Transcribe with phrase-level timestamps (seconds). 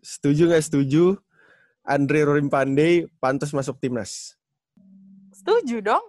[0.00, 1.16] Setuju nggak setuju?
[1.84, 4.36] Andre Rorim Pandey pantas masuk timnas.
[5.32, 6.04] Setuju dong.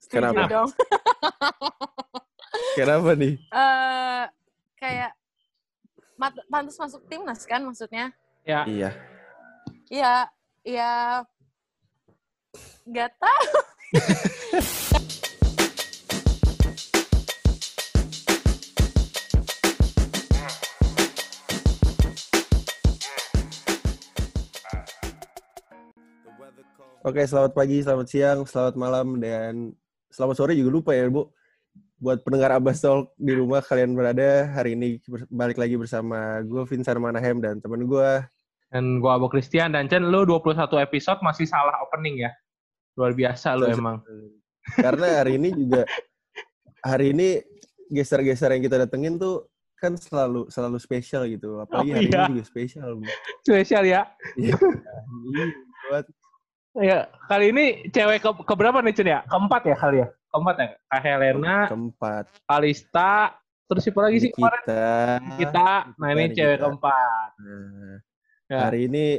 [0.00, 0.42] Setuju Kenapa?
[0.48, 0.68] dong.
[2.78, 3.36] Kenapa nih?
[3.36, 4.24] Eh
[4.76, 5.12] kayak
[6.16, 8.12] mat- pantas masuk timnas kan maksudnya?
[8.42, 8.64] Ya.
[8.64, 8.90] Iya.
[9.92, 10.14] Iya,
[10.64, 10.92] iya.
[12.88, 13.46] Gak tahu.
[27.02, 29.74] Oke, selamat pagi, selamat siang, selamat malam, dan
[30.14, 31.34] selamat sore juga lupa ya, Bu.
[31.98, 37.02] Buat pendengar Abbas Talk di rumah kalian berada, hari ini balik lagi bersama gue, Vincent
[37.02, 38.22] Manahem, dan temen gue.
[38.70, 42.30] Dan gua Abo Christian dan Chen, lu 21 episode masih salah opening ya.
[42.94, 43.98] Luar biasa lu emang.
[44.78, 45.82] Karena hari ini juga,
[46.86, 47.42] hari ini
[47.90, 51.58] geser-geser yang kita datengin tuh kan selalu selalu spesial gitu.
[51.58, 52.30] Apalagi Oh, hari iya.
[52.30, 53.10] ini juga spesial, Bu.
[53.42, 54.06] Spesial ya.
[54.38, 54.54] Iya.
[55.90, 56.06] Buat
[56.72, 59.20] Ya, kali ini cewek ke keberapa nih Chen ya?
[59.28, 60.08] Keempat ya kali ya?
[60.32, 60.68] Keempat ya?
[60.88, 63.36] Kak Helena, keempat Kalista,
[63.68, 64.56] terus siapa lagi sih kemarin?
[64.64, 64.84] kita.
[65.36, 65.72] Kita.
[66.00, 67.28] Nah ini Nikita, cewek keempat.
[67.36, 67.96] Nah,
[68.50, 68.68] Ya.
[68.68, 69.16] Hari ini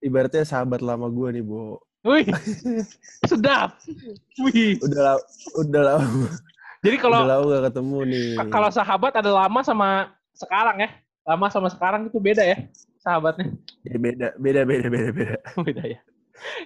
[0.00, 1.76] ibaratnya sahabat lama gue nih, Bu.
[2.04, 2.24] Wih,
[3.30, 3.76] sedap.
[4.40, 4.80] Wih.
[4.80, 5.26] Udah la-
[5.60, 6.28] udah lama,
[6.80, 8.28] Jadi kalau udah lama gak ketemu nih.
[8.48, 9.88] kalau sahabat ada lama sama
[10.36, 10.90] sekarang ya.
[11.24, 12.68] Lama sama sekarang itu beda ya
[13.00, 13.52] sahabatnya.
[13.84, 15.36] Ya, beda, beda, beda, beda, beda.
[15.66, 16.00] beda ya.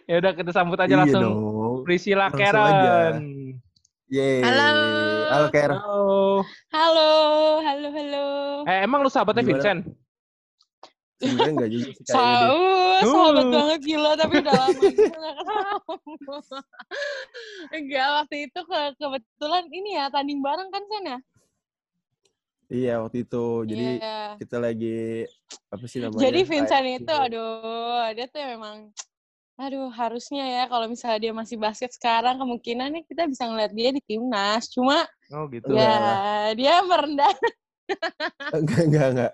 [0.04, 1.38] Ya udah kita sambut aja Iya langsung dong.
[1.84, 3.14] Priscilla Langsung Karen.
[4.10, 4.42] Yeay.
[4.42, 4.68] Halo.
[5.30, 5.70] Halo, Ker.
[5.70, 6.10] Halo.
[6.74, 7.10] Halo,
[7.62, 8.26] halo, halo.
[8.66, 9.54] Eh emang lu sahabatnya Gimana?
[9.62, 9.80] Vincent?
[11.20, 12.04] Sebenarnya enggak juga sih.
[12.08, 12.56] Sau,
[13.04, 13.52] sahabat Uh.
[13.52, 16.36] banget gila tapi udah lama ketemu.
[17.70, 21.18] Enggak, waktu itu ke kebetulan ini ya tanding bareng kan Sen ya?
[22.70, 23.44] Iya, waktu itu.
[23.68, 24.18] Jadi Iya.
[24.38, 25.26] kita lagi
[25.68, 26.22] apa sih namanya?
[26.24, 28.76] Jadi Vincent itu aduh, dia tuh memang
[29.60, 34.00] aduh harusnya ya kalau misalnya dia masih basket sekarang kemungkinannya kita bisa ngeliat dia di
[34.00, 34.72] timnas.
[34.72, 35.70] Cuma Oh gitu.
[35.70, 37.30] Ya dia merendah.
[38.58, 39.32] enggak, enggak, enggak.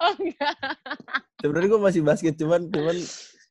[0.00, 0.56] Oh enggak.
[1.44, 2.96] Sebenarnya gue masih basket, cuman cuman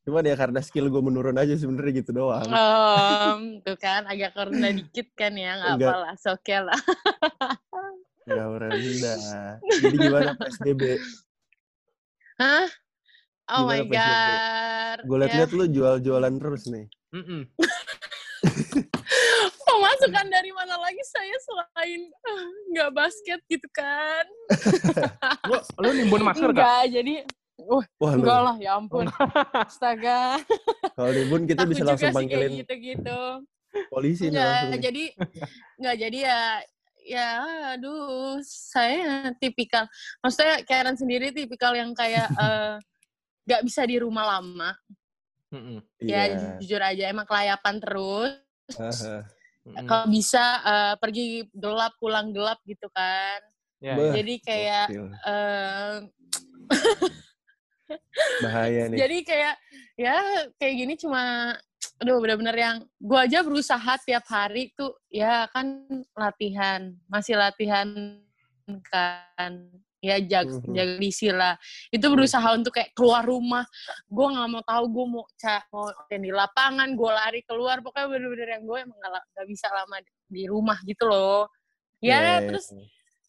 [0.04, 2.50] cuman ya karena skill gue menurun aja sebenarnya gitu doang.
[2.50, 5.90] Em, tuh kan agak rendah dikit kan ya, nggak Enggak.
[5.94, 6.82] apa-lah, oke lah.
[8.26, 9.18] Enggak rendah.
[9.62, 10.84] Jadi gimana PSBB?
[12.42, 12.66] Hah?
[13.52, 14.98] Oh Gimana my god.
[15.04, 16.86] Gue liat-liat lu jual-jualan terus nih.
[17.12, 17.42] Mm-mm.
[19.68, 24.26] Pemasukan dari mana lagi saya selain eh, nggak basket gitu kan?
[25.50, 26.56] Lu, lu nimbun masker gak?
[26.56, 27.14] Enggak, jadi
[28.00, 28.24] Wah, lu.
[28.24, 29.06] enggak lah, ya ampun.
[29.68, 30.40] Astaga.
[30.96, 33.22] Kalau libun kita Takut bisa juga langsung sih kayak panggilin gitu-gitu.
[33.90, 34.82] polisi nih langsung.
[34.86, 35.04] jadi
[35.82, 36.42] enggak jadi ya
[37.04, 37.30] ya
[37.74, 39.90] aduh saya tipikal
[40.22, 42.78] maksudnya Karen sendiri tipikal yang kayak eh,
[43.44, 44.72] nggak bisa di rumah lama
[45.52, 45.80] Mm-mm.
[46.02, 46.58] ya Iya.
[46.60, 48.34] jujur aja emang kelayapan terus
[48.74, 49.28] Aha.
[49.64, 49.88] Mm-mm.
[49.88, 53.40] kalau bisa eh, pergi gelap pulang gelap gitu kan
[53.84, 54.16] Ya, Bah.
[54.16, 54.24] ya.
[54.24, 54.86] jadi kayak
[55.28, 55.94] eh,
[58.44, 58.98] bahaya nih.
[58.98, 59.56] jadi kayak
[60.00, 60.16] ya
[60.56, 61.54] kayak gini cuma
[62.00, 65.84] aduh bener-bener yang gua aja berusaha tiap hari tuh ya kan
[66.16, 68.18] latihan masih latihan
[68.88, 69.68] kan
[70.04, 70.76] ya jag Mhm.
[70.76, 71.56] jaga disi lah
[71.88, 73.64] itu berusaha untuk kayak keluar rumah
[74.04, 78.50] gue nggak mau tahu gue mau ca mau di lapangan gue lari keluar pokoknya bener-bener
[78.60, 79.96] yang gue emang nggak la- nggak bisa lama
[80.28, 81.48] di rumah gitu loh
[82.04, 82.68] ya Iya, terus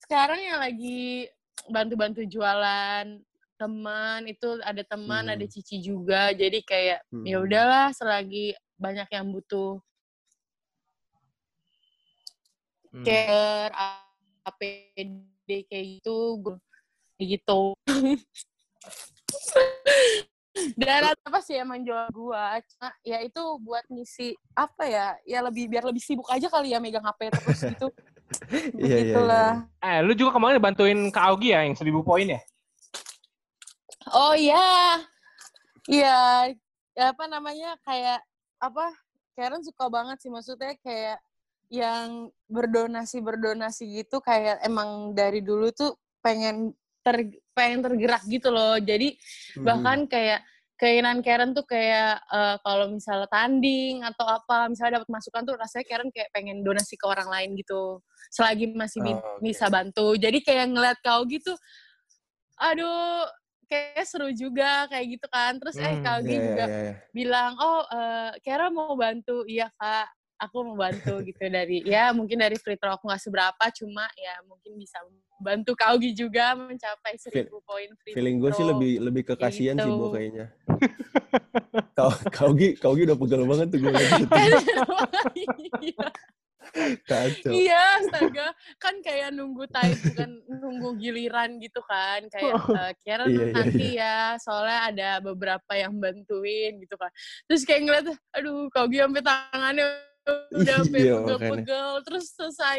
[0.02, 1.30] sekarang yang lagi
[1.70, 3.06] bantu-bantu jualan
[3.54, 5.34] teman itu ada teman Hmm.
[5.38, 7.44] ada cici juga jadi kayak ya Hmm.
[7.46, 9.78] udahlah selagi banyak yang butuh
[12.94, 13.02] Mm.
[13.06, 13.74] care
[14.46, 16.56] APD kayak gitu gue
[17.18, 17.60] kayak gitu.
[20.78, 22.62] Dan apa sih emang jual gua?
[22.62, 25.18] Cuma ya itu buat ngisi apa ya?
[25.26, 27.88] Ya lebih biar lebih sibuk aja kali ya megang HP terus gitu.
[28.78, 29.50] Iya, iya, begitulah.
[29.82, 32.40] Eh, lu juga kemarin bantuin Kak Augie ya yang 1000 poin ya?
[34.14, 35.02] Oh iya,
[35.90, 36.18] iya.
[36.94, 38.22] Ya apa namanya kayak
[38.62, 38.94] apa?
[39.34, 41.18] Karen suka banget sih maksudnya kayak
[41.74, 46.70] yang berdonasi berdonasi gitu kayak emang dari dulu tuh pengen
[47.04, 48.78] ter pengen tergerak gitu loh.
[48.78, 49.14] Jadi
[49.58, 49.64] Hmm.
[49.66, 50.40] bahkan kayak
[50.74, 55.86] keinginan Karen tuh kayak eh, kalau misalnya tanding atau apa misalnya dapat masukan tuh rasanya
[55.86, 58.02] Karen kayak pengen donasi ke orang lain gitu
[58.34, 59.38] selagi masih Oh, oke.
[59.46, 61.54] bisa bantu jadi kayak ngeliat kau gitu
[62.58, 63.26] aduh
[63.70, 66.94] kayak seru juga kayak gitu kan terus eh Hmm, kau Iya, iya, juga iya, iya.
[67.14, 72.42] bilang oh eh Karen mau bantu iya kak aku mau bantu gitu dari ya mungkin
[72.42, 74.98] dari free throw aku nggak seberapa cuma ya mungkin bisa
[75.40, 79.84] bantu Kaugi juga mencapai seribu poin free Feeling gue sih lebih lebih ke kasihan sih,
[79.84, 80.00] Gitu.
[80.00, 80.46] Bo, kayaknya.
[81.94, 83.92] Kau Kaugi, Kaugi udah pegel banget tuh gue.
[83.94, 86.08] Iya.
[87.06, 87.52] Kacau.
[87.54, 88.50] Iya, astaga.
[88.82, 92.26] Kan kayak nunggu time, bukan nunggu giliran gitu kan.
[92.26, 97.14] Kayak eh, Karen Iya, iya, nanti ya, soalnya ada beberapa yang bantuin gitu kan.
[97.46, 99.86] Terus kayak ngeliat, aduh, kau sampai tangannya
[100.54, 101.90] udah Iya, pegel-pegel.
[102.06, 102.78] Terus selesai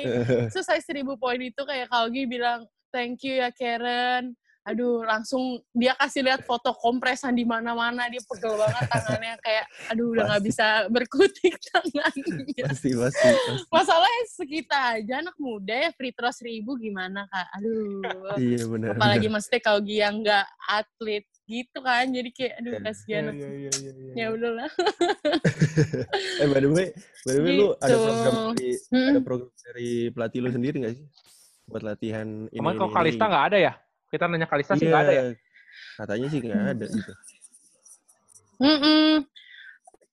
[0.50, 4.34] selesai seribu poin itu kayak Kaugi bilang, thank you ya Karen.
[4.66, 8.10] Aduh, langsung dia kasih lihat foto kompresan di mana-mana.
[8.10, 9.34] Dia pegel banget tangannya.
[9.46, 12.34] Kayak, aduh, udah nggak bisa berkutik tangannya.
[12.66, 13.70] pasti, pasti, pasti.
[13.70, 17.48] Masalahnya sekitar aja anak muda ya free throw seribu gimana kak?
[17.62, 18.02] Aduh.
[18.42, 18.98] Iya benar.
[18.98, 22.06] Apalagi mesti kau yang nggak atlet gitu kan.
[22.10, 22.82] Jadi kayak aduh Iya.
[22.82, 23.24] kasihan.
[23.30, 24.14] Iya, iya, iya, iya.
[24.14, 24.70] Ya udahlah.
[26.42, 26.88] Eh by the way,
[27.24, 28.02] by the way lu ada Gitu.
[28.02, 29.08] program dari Hmm.
[29.10, 31.06] ada program dari pelatih lu sendiri nggak sih?
[31.66, 32.90] Buat latihan ini ini, kok.
[32.92, 33.74] Kalista nggak ada ya?
[34.08, 34.92] Kita nanya Kalista sih Iya.
[34.92, 35.24] nggak ada ya?
[35.98, 37.12] Katanya sih nggak ada gitu.
[38.56, 39.28] Mm-mm.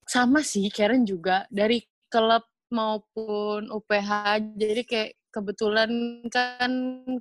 [0.05, 1.81] Sama sih Karen juga dari
[2.11, 4.11] klub maupun UPH.
[4.59, 5.91] Jadi kayak kebetulan
[6.29, 6.73] kan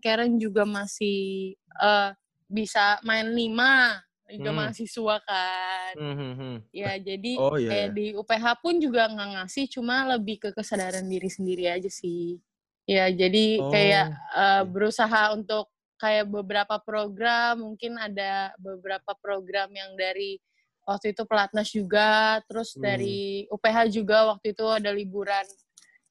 [0.02, 2.10] Karen juga masih eh,
[2.52, 3.96] bisa main lima
[4.28, 4.60] juga Hmm.
[4.64, 5.94] mahasiswa kan.
[5.96, 6.56] Hmm, hmm, hmm.
[6.72, 7.68] Ya jadi Oh iya.
[7.68, 12.40] kayak di UPH pun juga nggak ngasih, cuma lebih ke kesadaran diri sendiri aja sih.
[12.88, 19.94] Ya jadi kayak Oh, eh, berusaha untuk kayak beberapa program, mungkin ada beberapa program yang
[19.94, 20.40] dari
[20.82, 22.82] waktu itu pelatnas juga, terus Hmm.
[22.82, 25.46] dari UPH juga waktu itu ada liburan.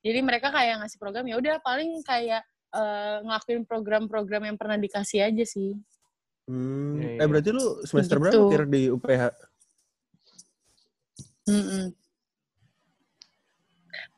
[0.00, 5.26] Jadi mereka kayak ngasih program ya udah paling kayak eh, ngelakuin program-program yang pernah dikasih
[5.26, 5.74] aja sih.
[6.50, 6.98] Hmm.
[6.98, 7.22] Iya, iya.
[7.22, 8.22] Eh berarti lu semester Gitu.
[8.26, 9.22] berapa kira di UPH?
[11.46, 11.84] Mm-mm.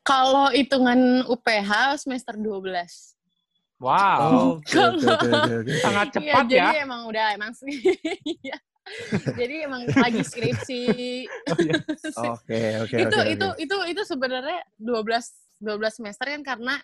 [0.03, 0.99] Kalau hitungan
[1.29, 1.71] UPH
[2.01, 3.15] semester 12.
[3.79, 5.73] Wow, Oh, oke oke oke oke, oke.
[5.85, 6.83] sangat Iya, cepat jadi ya.
[6.87, 7.75] emang udah emang sih.
[8.43, 8.57] Iya.
[9.39, 10.83] jadi emang lagi skripsi.
[11.47, 11.75] Oh, iya.
[12.35, 13.31] Oke oke itu oke.
[13.31, 13.59] itu oke.
[13.63, 16.75] itu itu sebenarnya 12 12 semester kan karena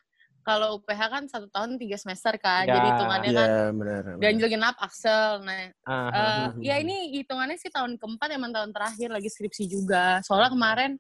[0.43, 2.65] kalau UPH kan satu tahun tiga semester kan.
[2.65, 2.77] Ya.
[2.77, 5.45] Jadi hitungannya Iya kan ganjil genap Axel.
[5.45, 6.47] Nah, Ah, Eh, ah.
[6.59, 10.21] ya ini hitungannya sih tahun keempat emang tahun terakhir lagi skripsi juga.
[10.25, 10.91] Soalnya kemarin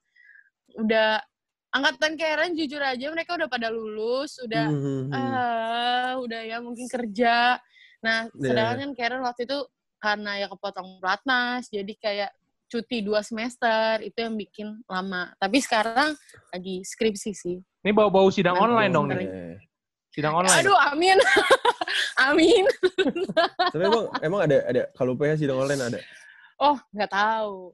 [0.77, 1.21] udah
[1.69, 4.67] angkatan Karen jujur aja mereka udah pada lulus, udah
[5.13, 7.57] ah udah ya mungkin kerja.
[8.01, 8.45] Nah, Iya.
[8.53, 9.59] sedangkan kan Karen waktu itu
[9.99, 12.31] karena ya kepotong pelatnas, jadi kayak
[12.69, 15.33] cuti dua semester itu yang bikin lama.
[15.41, 16.13] Tapi sekarang
[16.53, 17.57] lagi skripsi sih.
[17.83, 19.57] Ini bau-bau sidang Nah, online dong nih.
[20.13, 20.61] Sidang online.
[20.61, 21.17] Aduh, amin.
[22.29, 22.65] amin.
[23.73, 25.99] Tapi emang emang ada ada kalau UPH sidang online ada.
[26.61, 27.73] Oh, nggak tahu.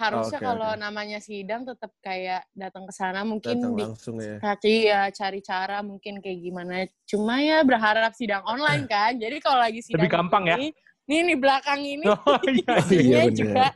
[0.00, 0.80] Harusnya Oke, kalau oke.
[0.80, 4.40] namanya sidang tetap kayak datang ke sana mungkin Datang di langsung ya.
[4.40, 6.88] Kaki ya cari cara mungkin kayak gimana.
[7.04, 9.20] Cuma ya berharap sidang online kan.
[9.20, 10.56] Jadi kalau lagi sidang Lebih gampang ya?
[11.10, 12.74] Ini, Nih nih belakang ini Oh iya.
[12.94, 13.34] Iya, bener.
[13.34, 13.66] juga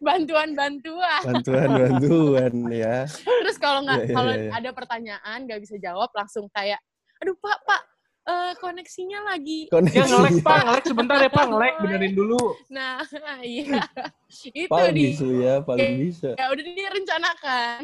[0.00, 1.22] bantuan-bantuan.
[1.28, 3.04] Bantuan bantuan ya.
[3.04, 4.52] Terus kalau nggak Iya, iya, kalau iya, iya.
[4.56, 6.80] ada pertanyaan nggak bisa jawab langsung kayak,
[7.20, 7.82] aduh pak pak
[8.20, 9.68] eh, koneksinya lagi.
[9.68, 9.96] Koneksi.
[9.96, 12.42] Ya ngelek pak, ngelek sebentar ya pak, ngelek benerin dulu.
[12.72, 13.04] Nah
[13.44, 13.84] iya
[14.54, 16.30] itu Paling di bisa ya, paling bisa.
[16.38, 17.80] ya udah direncanakan.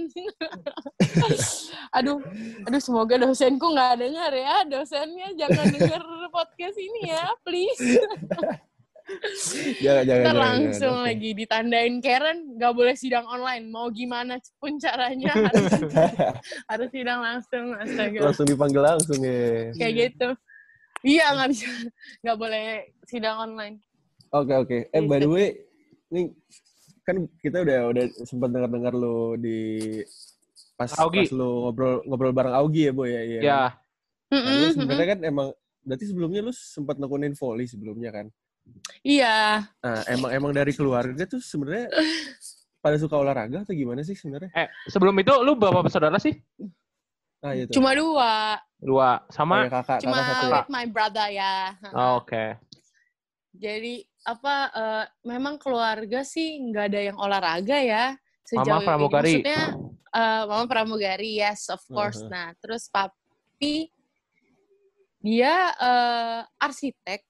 [1.90, 2.18] aduh,
[2.64, 6.00] aduh semoga dosenku nggak dengar ya, dosennya jangan dengar
[6.30, 7.82] podcast ini ya, please.
[9.84, 10.24] Jangan jangan.
[10.24, 11.06] Ntar langsung jangan.
[11.06, 15.72] Lagi ditandain Karen nggak boleh sidang online, mau gimana pun caranya harus,
[16.70, 18.18] harus sidang langsung, astaga.
[18.20, 19.70] langsung dipanggil langsung ya.
[19.74, 20.28] Kayak gitu.
[21.06, 21.68] Iya nggak bisa,
[22.20, 22.64] nggak boleh
[23.04, 23.76] sidang online.
[24.28, 24.78] Oke oke.
[24.90, 25.30] Eh by the Gitu.
[25.30, 25.48] way,
[26.10, 26.22] ini
[27.02, 29.58] kan kita udah udah sempat dengar-dengar lu di
[30.74, 31.24] pas Augie.
[31.24, 33.22] pas lu ngobrol ngobrol bareng Augie ya, Boy ya.
[33.22, 33.40] Iya.
[33.40, 33.60] Ya,
[34.26, 35.48] Nah, sebenarnya kan emang
[35.80, 38.26] berarti sebelumnya lu sempat nekunin volley sebelumnya kan?
[39.02, 41.94] Iya, Nah, emang emang dari keluarga tuh sebenarnya
[42.82, 44.50] pada suka olahraga atau gimana sih sebenarnya?
[44.50, 46.34] eh sebelum itu lu berapa bersaudara sih?
[47.38, 47.70] Ah itu.
[47.78, 49.70] cuma dua, Dua, sama?
[49.70, 50.54] kakak cuma kakak satu ya.
[50.58, 51.54] with my brother ya.
[51.94, 52.58] Oh, Oke.
[53.54, 54.54] Jadi apa?
[54.74, 58.04] eh, memang keluarga sih nggak ada yang olahraga ya
[58.42, 58.86] sejauh Mama ini.
[58.90, 59.32] pramugari.
[59.38, 59.62] Maksudnya
[60.12, 62.20] eh, mama pramugari, yes of course.
[62.26, 62.32] Uh-huh.
[62.34, 63.88] Nah, terus papi
[65.22, 67.22] dia eh, arsitek,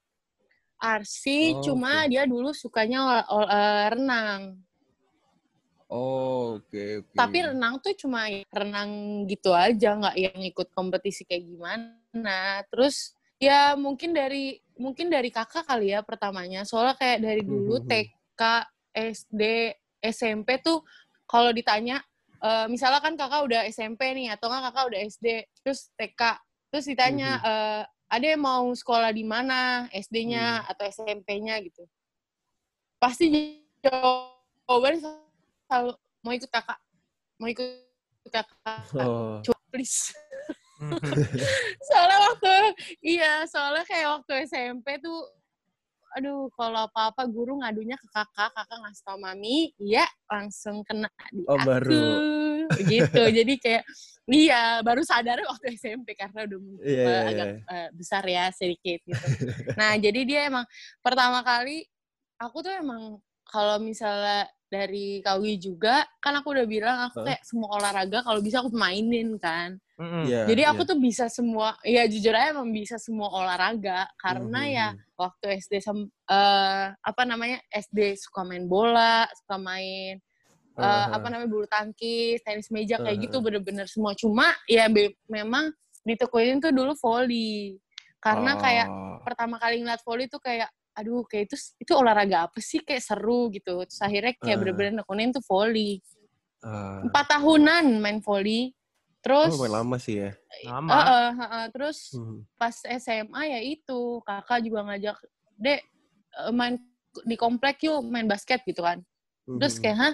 [0.77, 2.09] arsi, Oh, cuma oke.
[2.09, 4.41] dia dulu sukanya ol- ol- eh, renang.
[5.87, 7.15] Oh, oke oke.
[7.15, 12.61] Tapi renang tuh cuma renang gitu aja, nggak yang ikut kompetisi kayak gimana.
[12.67, 16.67] Terus ya mungkin dari mungkin dari kakak kali ya pertamanya.
[16.67, 17.87] Soalnya kayak dari dulu Mhm.
[17.87, 18.41] TK,
[18.91, 19.41] SD,
[20.03, 20.83] SMP tuh
[21.23, 22.03] kalau ditanya
[22.37, 25.27] eh, misalnya kan kakak udah SMP nih atau nggak kakak udah SD
[25.65, 26.21] terus TK
[26.69, 29.91] terus ditanya eh, ada yang mau sekolah di mana?
[29.91, 30.69] SD-nya Hmm.
[30.71, 31.83] atau SMP-nya gitu.
[32.97, 35.03] Pasti jawabannya
[35.67, 35.91] selalu
[36.23, 36.79] mau ikut kakak?
[37.37, 37.67] Mau ikut
[38.31, 38.81] kakak?
[38.95, 39.43] Oh.
[39.43, 40.15] Coba, please.
[41.89, 42.53] Soalnya waktu
[43.01, 45.25] iya soalnya kayak waktu SMP tuh
[46.13, 51.43] aduh kalau apa-apa guru ngadunya ke kakak kakak ngasih tau mami iya langsung kena di
[51.45, 52.07] Oh, aku baru.
[52.83, 53.83] gitu jadi kayak
[54.27, 57.21] iya baru sadar waktu SMP karena udah Iya, iya, iya.
[57.27, 59.25] agak eh, besar ya sedikit gitu
[59.79, 60.65] nah jadi dia emang
[60.99, 61.83] pertama kali
[62.37, 67.79] aku tuh emang kalau misalnya dari Kawi juga kan aku udah bilang aku kayak semua
[67.79, 70.29] olahraga kalau bisa aku mainin kan Mm-mm.
[70.29, 74.87] Iya, jadi aku tuh bisa semua, ya jujur aja emang bisa semua olahraga karena ya
[74.93, 75.01] mhm.
[75.17, 80.21] waktu SD sem- eh, apa namanya SD suka main bola, suka main
[80.77, 81.17] eh, Aha.
[81.17, 83.45] apa namanya bulu tangkis, tenis meja kayak gitu Aha.
[83.49, 84.13] bener-bener semua.
[84.13, 85.73] Cuma ya be- memang
[86.05, 87.81] ditekunin tuh dulu volley
[88.21, 89.17] karena kayak Oh.
[89.25, 93.53] pertama kali ngeliat volley tuh kayak aduh kayak itu itu olahraga apa sih kayak seru
[93.53, 93.85] gitu.
[93.85, 94.59] Terus akhirnya kayak Ah.
[94.65, 96.01] bener-bener nekunin tuh volley.
[96.65, 97.05] Ah.
[97.05, 98.73] Empat tahunan main volley.
[99.21, 100.31] Terus Oh, lama sih ya.
[100.65, 100.89] Lama.
[100.89, 101.65] Heeh, heeh.
[101.69, 102.41] terus Hmm.
[102.57, 105.17] pas SMA ya itu kakak juga ngajak
[105.61, 105.79] dek
[106.37, 106.81] eh, main
[107.25, 109.01] di komplek yuk main basket gitu kan
[109.57, 109.81] terus Mhm.
[109.85, 110.13] kayak hah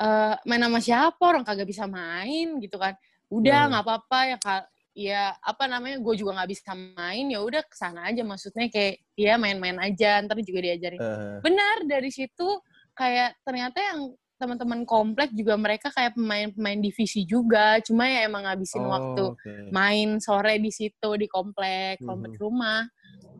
[0.00, 2.96] Eh, main sama siapa orang kagak bisa main gitu kan
[3.28, 4.64] udah nggak apa-apa ya kak
[5.00, 8.20] ya apa namanya gue juga nggak bisa main ya udah ke sana aja.
[8.20, 11.00] Maksudnya kayak ya main-main aja ntar juga diajarin.
[11.00, 12.60] Eh, benar dari situ
[12.92, 17.80] kayak ternyata yang teman-teman komplek juga mereka kayak pemain-pemain divisi juga.
[17.80, 19.52] Cuma ya emang ngabisin oh, waktu oke.
[19.72, 22.84] main sore di situ di komplek komplek rumah.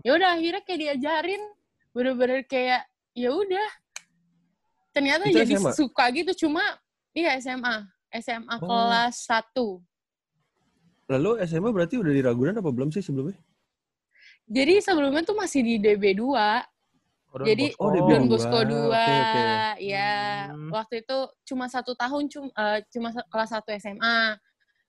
[0.00, 1.42] Ya udah akhirnya kayak diajarin.
[1.92, 3.68] Bener-bener kayak ya udah.
[4.96, 5.72] Ternyata Itu jadi SMA?
[5.76, 6.48] suka gitu.
[6.48, 6.64] Cuma
[7.12, 8.68] iya SMA SMA Oh.
[8.68, 9.89] kelas 1
[11.10, 13.36] Lalu SMA berarti udah di Ragunan apa belum sih sebelumnya?
[14.46, 16.26] jadi sebelumnya tuh masih di DB2
[17.30, 17.78] Oh, Don jadi Bosco.
[17.78, 18.08] Oh, DB2.
[18.08, 19.42] Don Bosco 2 Oke, oke.
[19.80, 20.10] ya
[20.50, 20.66] Hmm.
[20.68, 22.50] waktu itu cuma satu tahun cuma
[22.88, 24.34] cuma sa- kelas 1 SMA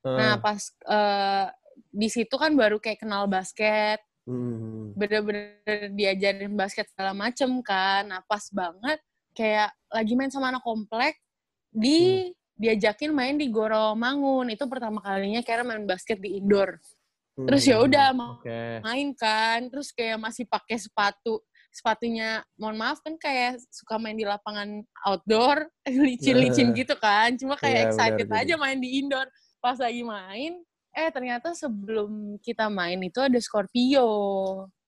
[0.02, 1.46] Eh, nah pas eh,
[1.88, 4.98] di situ kan baru kayak kenal basket hmm.
[4.98, 5.54] bener-bener
[5.94, 8.10] diajarin basket segala macem kan.
[8.10, 8.98] Nah pas banget
[9.32, 11.22] kayak lagi main sama anak komplek
[11.70, 16.78] di diajakin main di Goro Mangun itu pertama kalinya kayak main basket di indoor.
[17.34, 17.90] Terus ya Hmm.
[17.90, 18.62] udah Oke.
[18.86, 21.42] main kan, terus kayak masih pakai sepatu
[21.72, 27.88] sepatunya mohon maaf kan kayak suka main di lapangan outdoor licin-licin gitu kan cuma kayak
[27.88, 29.24] Iya, excited benar, aja main di indoor
[29.64, 30.60] pas lagi main
[30.92, 34.04] eh ternyata sebelum kita main itu ada Scorpio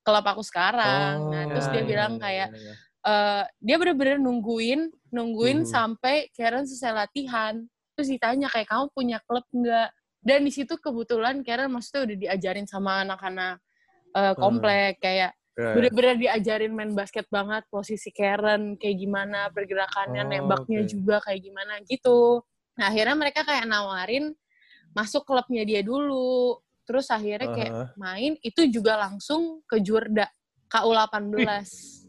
[0.03, 2.75] klub aku sekarang nah terus dia Ya, bilang ya, kayak ya, ya.
[3.08, 5.70] eh, dia bener-bener nungguin nungguin Mhm.
[5.70, 7.62] sampai Karen selesai latihan
[7.93, 9.93] terus ditanya kayak kamu punya klub nggak
[10.25, 13.62] dan di situ kebetulan Karen maksudnya udah diajarin sama anak-anak
[14.12, 15.70] eh, komplek kayak Ya.
[15.77, 20.89] bener-bener diajarin main basket banget posisi Karen kayak gimana pergerakannya Oh, nembaknya oke.
[20.89, 22.41] juga kayak gimana gitu
[22.74, 24.34] nah akhirnya mereka kayak nawarin
[24.98, 26.58] masuk klubnya dia dulu
[26.89, 27.86] terus akhirnya kayak Aha.
[27.96, 30.25] main itu juga langsung ke Jurda
[30.65, 32.01] KU 18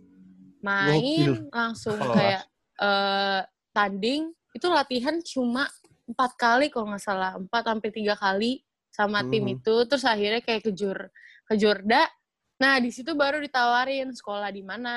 [0.64, 2.16] main langsung Kelas.
[2.16, 2.42] kayak
[2.78, 3.40] eh,
[3.70, 5.66] tanding itu latihan cuma
[6.04, 8.62] empat kali kalau nggak salah empat sampai tiga kali
[8.94, 9.54] sama tim Mhm.
[9.58, 10.98] itu terus akhirnya kayak ke Jur
[11.44, 12.06] ke Jurda
[12.54, 14.94] nah di situ baru ditawarin sekolah di mana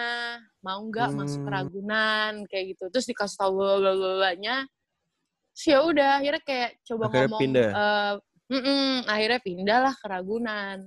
[0.62, 1.55] mau nggak masuk ke Hmm.
[1.57, 3.57] Ragunan kayak gitu terus dikasih tahu
[4.38, 4.69] nya
[5.57, 7.69] sih ya udah akhirnya kayak coba Akhirnya ngomong pindah?
[7.74, 8.13] eh,
[8.53, 10.77] mm-mm, akhirnya pindah lah ke Ragunan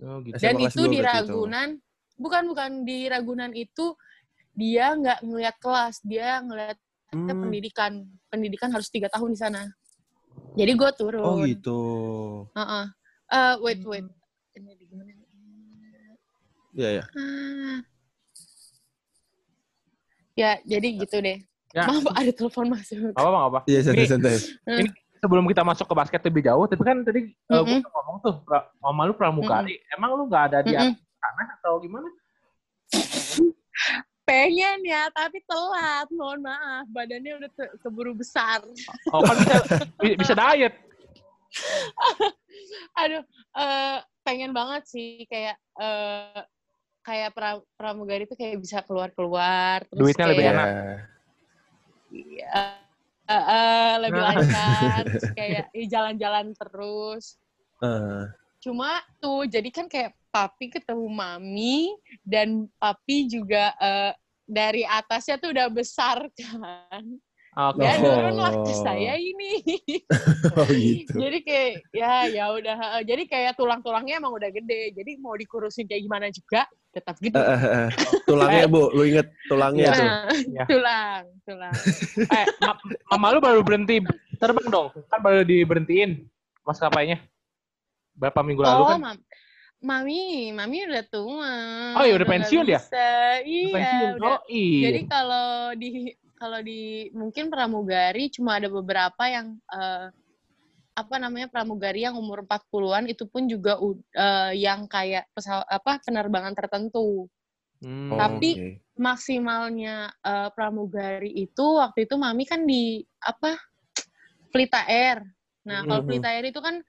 [0.00, 0.36] Oh, gitu.
[0.36, 1.08] SMA dan kelas itu di berarti itu.
[1.32, 1.68] Ragunan
[2.16, 3.86] bukan bukan di Ragunan itu
[4.52, 6.78] dia nggak ngelihat kelas dia ngelihat
[7.12, 7.28] Hmm.
[7.28, 7.92] pendidikan
[8.26, 9.68] pendidikan harus tiga tahun di sana
[10.56, 11.80] jadi gue turun Oh gitu.
[12.56, 12.84] Heeh.
[13.28, 14.08] Eh, wait wait
[14.52, 15.12] ini di gimana?
[16.72, 17.04] Iya ya.
[17.12, 17.78] Ah.
[20.32, 21.36] ya jadi gitu deh
[21.72, 21.84] Ya.
[21.88, 23.58] maaf ada telepon masuk Apa apa apa.
[23.64, 24.36] Iya santai santai.
[25.20, 27.80] Sebelum kita masuk ke basket lebih jauh, tapi kan tadi eh, Mm-mm.
[27.84, 29.80] gua ngomong tuh, pra- Mama lu pramugari.
[29.88, 30.96] Emang lu nggak ada di Mm-mm.
[31.16, 32.08] sana atau gimana?
[34.22, 37.50] pengen ya tapi telat mohon maaf badannya udah
[37.82, 38.62] keburu besar
[39.10, 39.56] Oh kan bisa
[39.98, 40.74] bi- bisa diet.
[43.02, 43.22] aduh
[43.58, 46.42] eh, pengen banget sih kayak eh,
[47.02, 50.68] kayak pra- pramugari tuh kayak bisa keluar keluar terus Duitnya lebih kayak, enak.
[52.12, 52.50] Iya.
[53.22, 57.36] Eh, eh, lebih lancar terus kayak ih, jalan-jalan terus
[57.82, 58.24] Eh,
[58.62, 61.92] cuma tuh jadi kan kayak papi ketemu mami
[62.24, 64.12] dan papi juga eh,
[64.42, 67.04] dari atasnya tuh udah besar kan
[67.52, 67.84] Oke.
[67.84, 68.16] Ya Oh.
[68.16, 69.60] turun waktu saya ini.
[70.56, 71.20] Oh gitu.
[71.20, 73.02] jadi kayak ya ya udah heeh.
[73.04, 74.96] jadi kayak tulang-tulangnya emang udah gede.
[74.96, 77.36] Jadi mau dikurusin kayak gimana juga tetap gede.
[77.36, 77.88] Eh, eh, eh.
[78.24, 79.92] Tulangnya bu, lu inget tulangnya Iya.
[79.92, 80.08] tuh.
[80.08, 80.64] Nah, Ya.
[80.64, 81.74] tulang, tulang.
[82.24, 82.80] Eh, ma-
[83.12, 84.00] mama lu baru berhenti
[84.40, 84.88] terbang dong?
[85.12, 86.24] Kan baru diberhentiin
[86.64, 87.20] maskapainya.
[88.16, 89.00] Berapa minggu lalu oh, kan?
[89.12, 89.16] mam
[89.82, 91.54] mami, mami udah tua.
[91.98, 92.78] Oh, ya udah pensiun dia?
[92.78, 93.42] bisa.
[93.42, 94.12] Iya, Pensiun.
[94.16, 94.30] udah.
[94.30, 94.80] Oh, iya.
[94.88, 95.88] Jadi kalau di
[96.38, 100.08] kalau di mungkin pramugari cuma ada beberapa yang eh,
[100.92, 105.98] apa namanya pramugari yang umur 40-an itu pun juga u- eh, yang kayak pesawat apa
[106.02, 107.26] penerbangan tertentu.
[107.82, 108.14] Hmm.
[108.14, 108.70] Oh, Tapi- oke.
[108.92, 113.56] Maksimalnya eh, pramugari itu waktu itu mami kan di apa
[114.52, 115.24] Pelita Air.
[115.64, 116.04] Nah, kalau.
[116.04, 116.84] Pelita Air itu kan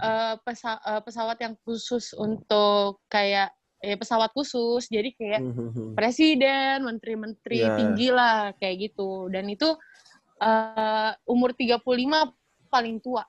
[0.00, 4.90] eh, pesa- eh, pesawat yang khusus untuk kayak eh, pesawat khusus.
[4.90, 5.94] Jadi kayak Mhm.
[5.94, 7.74] presiden, menteri-menteri Iya.
[7.78, 9.30] tinggi lah kayak gitu.
[9.30, 9.70] Dan itu
[10.38, 12.30] eh, umur 35
[12.70, 13.26] paling tua.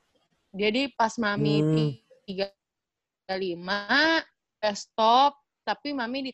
[0.53, 1.89] Jadi pas mami Hmm.
[2.25, 4.21] 35
[4.61, 6.31] eh, stop, tapi mami di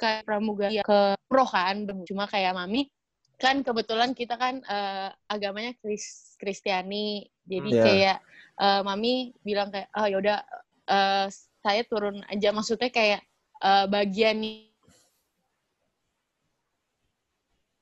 [0.00, 2.90] kayak pramugari ke pro kan cuma kayak mami
[3.38, 7.84] kan kebetulan kita kan eh, agamanya Kris Kristiani jadi Iya.
[7.86, 8.16] kayak
[8.58, 10.42] eh, mami bilang kayak oh yaudah
[10.90, 11.26] eh,
[11.62, 13.22] saya turun aja maksudnya kayak
[13.62, 14.42] eh, bagian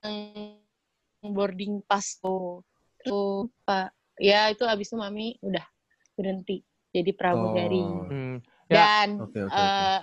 [0.04, 0.60] yang
[1.24, 2.62] boarding pass tuh
[3.64, 3.90] pak
[4.20, 5.64] ya itu abis itu mami udah
[6.14, 6.60] berhenti
[6.92, 8.36] jadi pramugari Oh, Hmm.
[8.68, 9.48] Ya, dan Oke oke.
[9.48, 9.64] oke.
[9.64, 10.00] eh,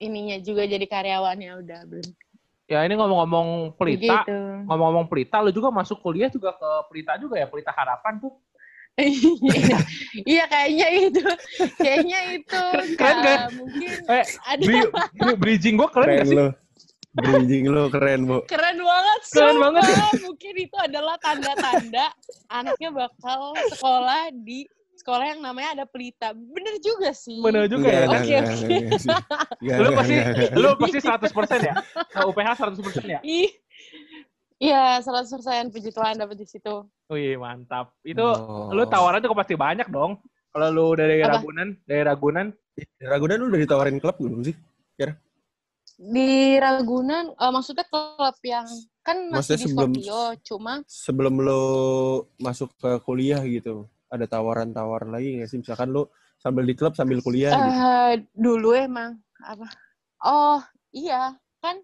[0.00, 2.25] ininya juga jadi karyawannya udah berhenti
[2.66, 4.34] Ya ini ngomong-ngomong pelita, gitu
[4.66, 8.34] ngomong-ngomong pelita, lu juga masuk kuliah juga ke pelita juga ya, pelita harapan tuh.
[10.24, 11.24] Iya, kayaknya itu,
[11.76, 12.62] kayaknya itu.
[12.96, 13.38] Keren, kan?
[13.52, 16.38] Mungkin Eh, ada Bri- bri- bridging gua keren, Keren gak sih?
[16.40, 16.48] lu.
[17.16, 18.38] Bridging lu keren bu.
[18.44, 19.20] keren banget.
[19.30, 19.62] Keren sumpah.
[19.68, 20.08] banget ya.
[20.20, 22.06] Mungkin itu adalah tanda-tanda
[22.50, 24.64] anaknya bakal sekolah di
[25.06, 26.34] sekolah yang namanya ada pelita.
[26.34, 27.38] Bener juga sih.
[27.38, 28.10] Bener juga ya.
[28.10, 28.76] Oke, oke.
[29.62, 30.16] Lu pasti,
[30.50, 31.74] lu pasti 100% ya?
[32.26, 33.20] UPH 100% ya?
[34.58, 36.90] Iya 100% puji Tuhan dapet di situ.
[37.06, 37.94] Wih, mantap.
[38.02, 38.74] Itu Oh.
[38.74, 40.18] lu tawaran juga pasti banyak dong.
[40.50, 41.38] Kalau lu dari Apa?
[41.38, 42.46] Ragunan, dari Ragunan,
[42.98, 44.58] Ragunan lu udah ditawarin klub belum sih?
[45.96, 48.66] Di Ragunan, eh, maksudnya klub yang
[49.00, 51.64] kan masih Maksudnya di sebelum- Scorpio, cuma Sebelum lu
[52.36, 55.58] masuk ke kuliah gitu, ada tawaran-tawaran lagi nggak sih?
[55.60, 57.72] Misalkan lu sambil di klub sambil kuliah gitu.
[57.74, 59.66] Eh, dulu emang apa?
[60.24, 60.60] Oh
[60.92, 61.76] iya kan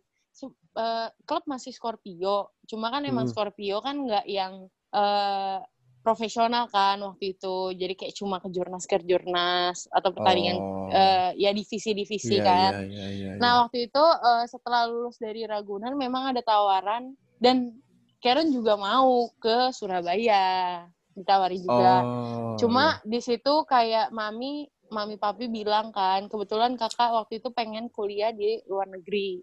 [0.72, 3.32] eh, klub masih Scorpio, cuma kan emang Hmm.
[3.32, 5.58] Scorpio kan nggak yang eh,
[6.02, 10.90] profesional kan waktu itu, jadi kayak cuma ke jurnas ke jurnas atau pertandingan Oh.
[10.90, 12.72] eh, ya divisi-divisi Iya, kan.
[12.74, 13.38] iya, iya, iya, iya.
[13.38, 17.70] Nah waktu itu eh, setelah lulus dari Ragunan memang ada tawaran dan
[18.18, 21.94] Karen juga mau ke Surabaya ditawari juga.
[22.02, 27.88] Oh, Cuma di situ kayak mami, mami papi bilang kan, kebetulan kakak waktu itu pengen
[27.92, 29.40] kuliah di luar negeri.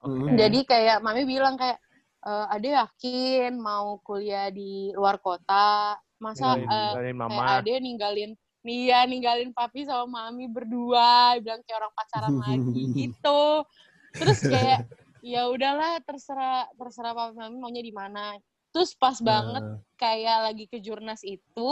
[0.00, 0.36] Hmm.
[0.36, 1.76] Jadi kayak mami bilang kayak,
[2.24, 8.32] e, ade yakin mau kuliah di luar kota, masa ninggalin, eh, ninggalin kayak ade ninggalin,
[8.60, 13.64] Nia ninggalin papi sama mami berdua, bilang kayak orang pacaran lagi gitu.
[14.12, 14.84] Terus kayak
[15.24, 18.36] ya udahlah terserah terserah papi mami maunya di mana.
[18.70, 21.68] Terus pas banget Nah, kayak lagi ke jurnas itu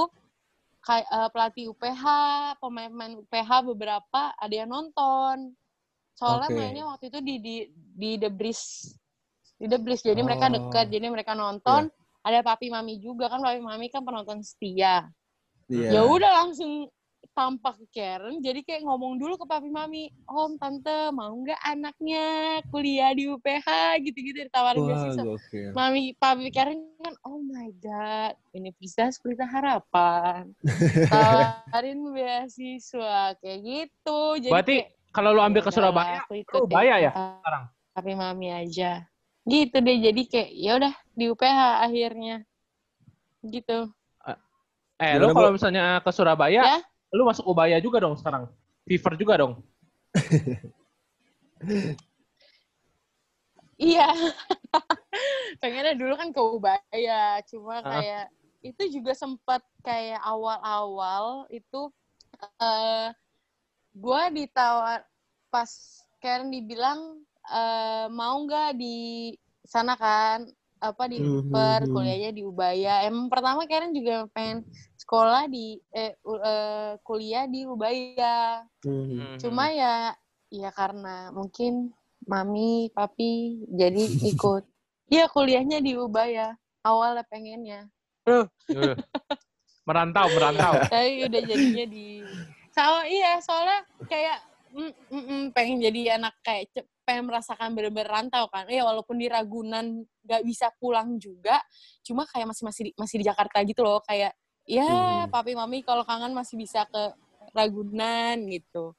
[0.83, 2.05] kayak eh, pelatih UPH,
[2.59, 5.55] pemain-pemain UPH beberapa ada yang nonton.
[6.19, 6.59] Soalnya Oke.
[6.59, 8.99] mainnya waktu itu di di di The Breeze.
[9.59, 10.03] Di The Breeze.
[10.03, 10.55] Jadi mereka Oh.
[10.59, 11.87] dekat, jadi mereka nonton.
[12.27, 15.07] Ada papi mami juga kan, papi mami kan penonton setia.
[15.71, 15.91] iya.
[15.95, 16.91] Ya udah langsung
[17.39, 22.59] tampak ke Karen, jadi kayak ngomong dulu ke papi mami, Om, Tante, mau nggak anaknya
[22.67, 25.23] kuliah di UPH, gitu-gitu ditawarin Wah, beasiswa.
[25.23, 25.71] gokil.
[25.71, 30.51] Mami, papi Karen kan, oh my god, Universitas Pelita Harapan.
[31.15, 34.21] Tawarin beasiswa, kayak gitu.
[34.43, 37.65] Jadi Berarti kayak, kalau lu ambil ke "Ya Surabaya, aku ikut Ubaya ya sekarang?
[37.95, 39.07] Papi mami aja.
[39.47, 42.37] Gitu deh, jadi kayak, ya udah di UPH akhirnya.
[43.47, 43.79] Gitu.
[44.99, 46.79] Eh, Gimana, lu kalau misalnya ke Surabaya, Ya?
[47.13, 48.49] Lu masuk Ubaya juga dong sekarang.
[48.85, 49.53] Fever juga dong.
[53.79, 54.11] Iya.
[55.63, 58.03] Pengennya dulu kan ke Ubaya, cuma Ah.
[58.03, 58.27] kayak
[58.59, 61.95] itu juga sempat kayak awal-awal itu
[62.59, 63.15] eh
[63.95, 65.07] gua ditawar
[65.47, 65.71] pas
[66.19, 67.23] Karen dibilang
[67.55, 69.31] eh, mau nggak di
[69.63, 70.51] sana kan
[70.83, 71.95] apa di per mhm.
[71.95, 73.07] kuliahnya di Ubaya.
[73.07, 74.67] Emang pertama Karen juga pengen
[75.09, 78.61] sekolah di eh, u- eh, kuliah di Ubaya.
[78.85, 79.41] Hmm.
[79.41, 80.13] Cuma ya
[80.53, 81.97] ya karena mungkin
[82.29, 84.05] mami, papi jadi
[84.37, 84.69] ikut.
[85.09, 86.53] Iya kuliahnya di Ubaya.
[86.85, 87.89] Awalnya pengennya.
[88.29, 88.45] Uh,
[89.89, 90.77] merantau, merantau.
[90.93, 92.21] Tapi udah jadinya di
[92.77, 94.39] sama iya soalnya kayak
[94.77, 96.69] mm, mm, mm, pengen jadi anak kayak
[97.09, 98.69] pengen merasakan bener-bener rantau kan.
[98.69, 101.57] Ya walaupun di Ragunan nggak bisa pulang juga,
[102.05, 104.37] cuma kayak masih masih di, masih di Jakarta gitu loh kayak
[104.69, 105.33] ya Hmm.
[105.33, 107.03] papi mami kalau kangen masih bisa ke
[107.57, 108.93] Ragunan gitu.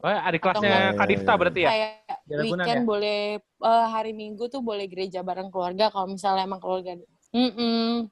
[0.00, 0.96] Oh, adik Atau kelasnya?
[0.96, 1.70] Kadifta berarti ya?
[1.74, 1.92] Kayak
[2.24, 2.86] Di Ragunan weekend ya?
[2.86, 6.96] boleh eh, hari Minggu tuh boleh gereja bareng keluarga kalau misalnya emang keluarga.
[7.34, 8.08] Mm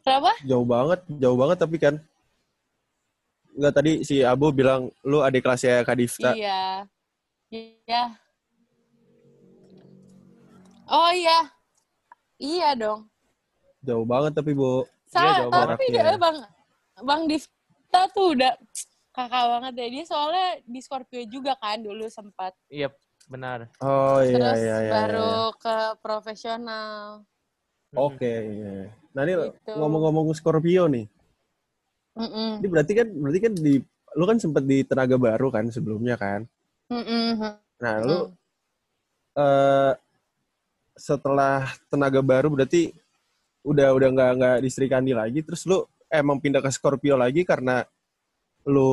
[0.00, 0.32] Kenapa?
[0.48, 1.94] Jauh banget, jauh banget tapi kan.
[3.52, 6.32] Enggak tadi si Abu bilang lu adik kelasnya Kadifta.
[6.32, 6.88] Iya.
[7.52, 8.02] Iya.
[10.88, 11.52] Oh iya.
[12.40, 13.10] Iya dong.
[13.84, 14.88] Jauh banget tapi, Bu.
[15.10, 16.38] Sa Iya, jauh tapi dia Bang
[17.02, 18.54] Bang Difta tuh udah
[19.10, 19.86] kakak banget ya.
[19.90, 22.54] Dia soalnya di Scorpio juga kan dulu sempat.
[22.70, 22.94] Iya,
[23.26, 23.66] benar.
[23.82, 24.92] Oh iya Terus iya iya.
[24.94, 25.58] baru iya.
[25.58, 27.26] ke profesional.
[27.90, 28.30] Oke.
[28.54, 28.94] iya.
[29.10, 29.74] Nah, ini Gitu.
[29.74, 31.10] ngomong-ngomong Scorpio nih.
[32.14, 32.62] Mm-mm.
[32.62, 33.74] Ini berarti kan berarti kan di
[34.14, 36.46] lu kan sempet di tenaga baru kan sebelumnya kan.
[36.86, 37.38] Mm-mm.
[37.82, 38.34] Nah, lu Mm.
[39.42, 39.92] eh
[40.94, 42.94] setelah tenaga baru berarti
[43.60, 47.44] udah udah nggak nggak di Sri Kandi lagi terus lu emang pindah ke Scorpio lagi
[47.44, 47.84] karena
[48.68, 48.92] lu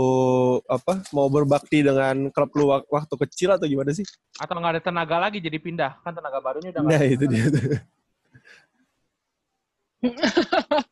[0.64, 4.08] apa mau berbakti dengan klub lu wak- waktu kecil atau gimana sih?
[4.40, 6.00] Atau nggak ada tenaga lagi jadi pindah?
[6.08, 7.64] Kan tenaga barunya udah nggak Nah, itu dia tuh.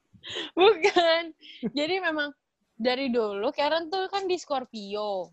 [0.60, 1.22] Bukan.
[1.72, 2.36] Jadi memang
[2.76, 5.32] dari dulu Karen tuh kan di Scorpio.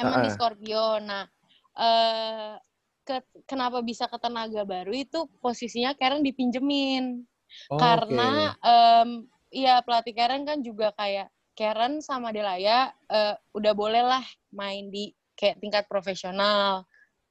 [0.00, 0.36] Emang di Ah-ah.
[0.36, 0.86] Scorpio.
[1.04, 1.28] Nah,
[1.76, 2.56] eh
[3.04, 7.27] ke- kenapa bisa ke tenaga baru itu posisinya Karen dipinjemin.
[7.72, 14.02] Oh, Karena em, iya pelatih Karen kan juga kayak Karen sama Delaya eh, udah boleh
[14.04, 16.86] lah main di kayak tingkat profesional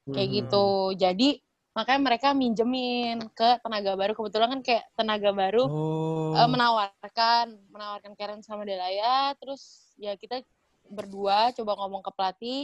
[0.08, 0.36] kayak Mhm.
[0.42, 0.66] gitu.
[0.96, 1.28] Jadi
[1.76, 4.12] makanya mereka minjemin ke tenaga baru.
[4.16, 6.34] Kebetulan kan kayak tenaga baru Oh.
[6.36, 10.44] eh, menawarkan menawarkan Karen sama Delaya terus ya kita
[10.88, 12.62] berdua coba ngomong ke pelatih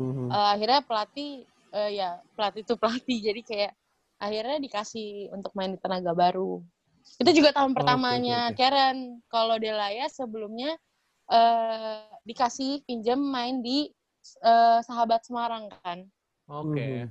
[0.00, 0.32] Mhm.
[0.32, 3.72] Eh, akhirnya pelatih eh, ya pelatih itu pelatih jadi kayak
[4.16, 6.64] akhirnya dikasih untuk main di tenaga baru
[7.20, 8.58] itu juga tahun pertamanya oke, oke.
[8.58, 8.96] Karen
[9.30, 10.74] kalau Delaya sebelumnya
[11.30, 13.90] eh, dikasih pinjam main di
[14.42, 16.06] eh, Sahabat Semarang kan
[16.50, 17.06] Oke.
[17.06, 17.08] Mhm.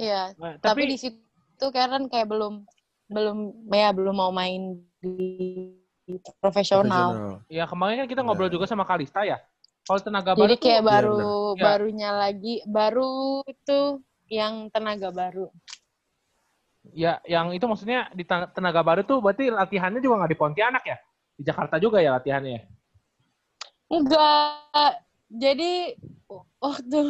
[0.00, 2.64] Iya Nah, tapi, tapi, di situ Karen kayak belum
[3.12, 5.76] belum ya belum mau main di
[6.40, 7.40] profesional.
[7.46, 8.54] ya kemarin kan kita ngobrol Ya.
[8.58, 9.38] juga sama Kalista ya.
[9.82, 11.18] Kalau tenaga baru Jadi kayak Iya, baru
[11.54, 11.62] benar.
[11.62, 13.80] barunya lagi baru itu
[14.32, 15.46] yang tenaga baru.
[16.90, 20.82] Ya yang itu maksudnya di ten- tenaga baru tuh berarti latihannya juga nggak di Pontianak
[20.82, 20.98] ya?
[21.38, 22.52] Di Jakarta juga ya latihannya?
[22.58, 22.62] ya?
[23.92, 24.92] Enggak.
[25.32, 25.96] Jadi
[26.60, 27.00] waktu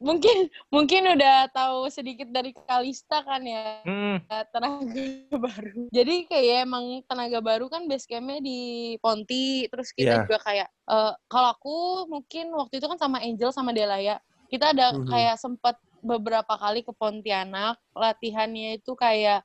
[0.00, 0.36] mungkin
[0.68, 4.20] mungkin udah tahu sedikit dari Kalista kan ya Hmm,
[4.52, 5.04] tenaga
[5.36, 5.88] baru.
[5.92, 10.22] Jadi kayak emang tenaga baru kan base campnya di Ponti, terus kita Iya.
[10.28, 11.76] juga kayak eh, kalau aku
[12.08, 14.20] mungkin waktu itu kan sama Angel sama Delaya,
[14.52, 15.08] kita ada Mhm.
[15.08, 19.40] kayak sempat beberapa kali ke Pontianak, latihannya itu kayak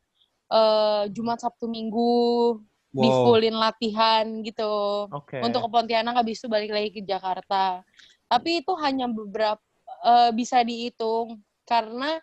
[0.51, 3.21] eh, Jumat Sabtu Minggu di Wow.
[3.21, 4.65] fullin latihan gitu
[5.07, 5.37] oke.
[5.39, 7.81] untuk ke Pontianak habis itu balik lagi ke Jakarta.
[8.27, 9.63] Tapi itu hanya beberapa
[10.03, 12.19] eh, bisa dihitung karena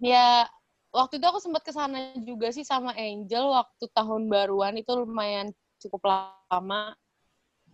[0.00, 0.46] ya
[0.94, 5.52] waktu itu aku sempat ke sana juga sih sama Angel waktu tahun baruan itu lumayan
[5.82, 6.96] cukup lama.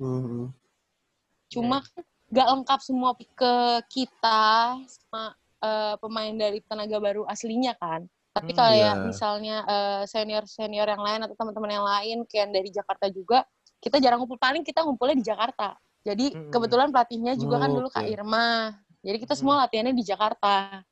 [0.00, 0.50] Mhm.
[1.52, 2.02] Cuma kan
[2.34, 3.54] nggak lengkap semua ke
[3.86, 8.04] kita sama eh, pemain dari tenaga baru aslinya kan.
[8.34, 9.04] Tapi Hmm, kayak iya.
[9.06, 9.56] misalnya
[10.10, 13.46] senior senior yang lain atau teman-teman yang lain kayak dari Jakarta juga,
[13.78, 15.78] kita jarang ngumpul paling kita ngumpulnya di Jakarta.
[16.02, 16.50] Jadi Hmm.
[16.50, 18.12] kebetulan pelatihnya juga kan dulu Kak Oke.
[18.12, 18.74] Irma.
[19.06, 19.40] Jadi kita Hmm.
[19.40, 20.82] semua latihannya di Jakarta.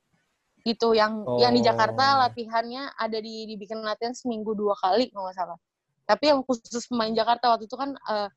[0.63, 2.19] Gitu yang yang di Jakarta Oh.
[2.31, 5.59] latihannya ada di dibikin latihan seminggu dua kali kalau nggak salah.
[6.07, 8.29] Tapi yang khusus pemain Jakarta waktu itu kan eh,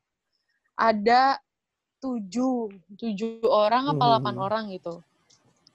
[0.74, 1.38] ada
[2.02, 4.10] tujuh tujuh orang apa Hmm.
[4.18, 4.98] delapan orang gitu.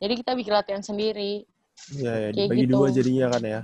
[0.02, 1.46] Jadi kita bikin latihan sendiri.
[1.94, 2.74] Iya, ya, Kayak dibagi gitu.
[2.74, 3.62] dua jadinya kan ya.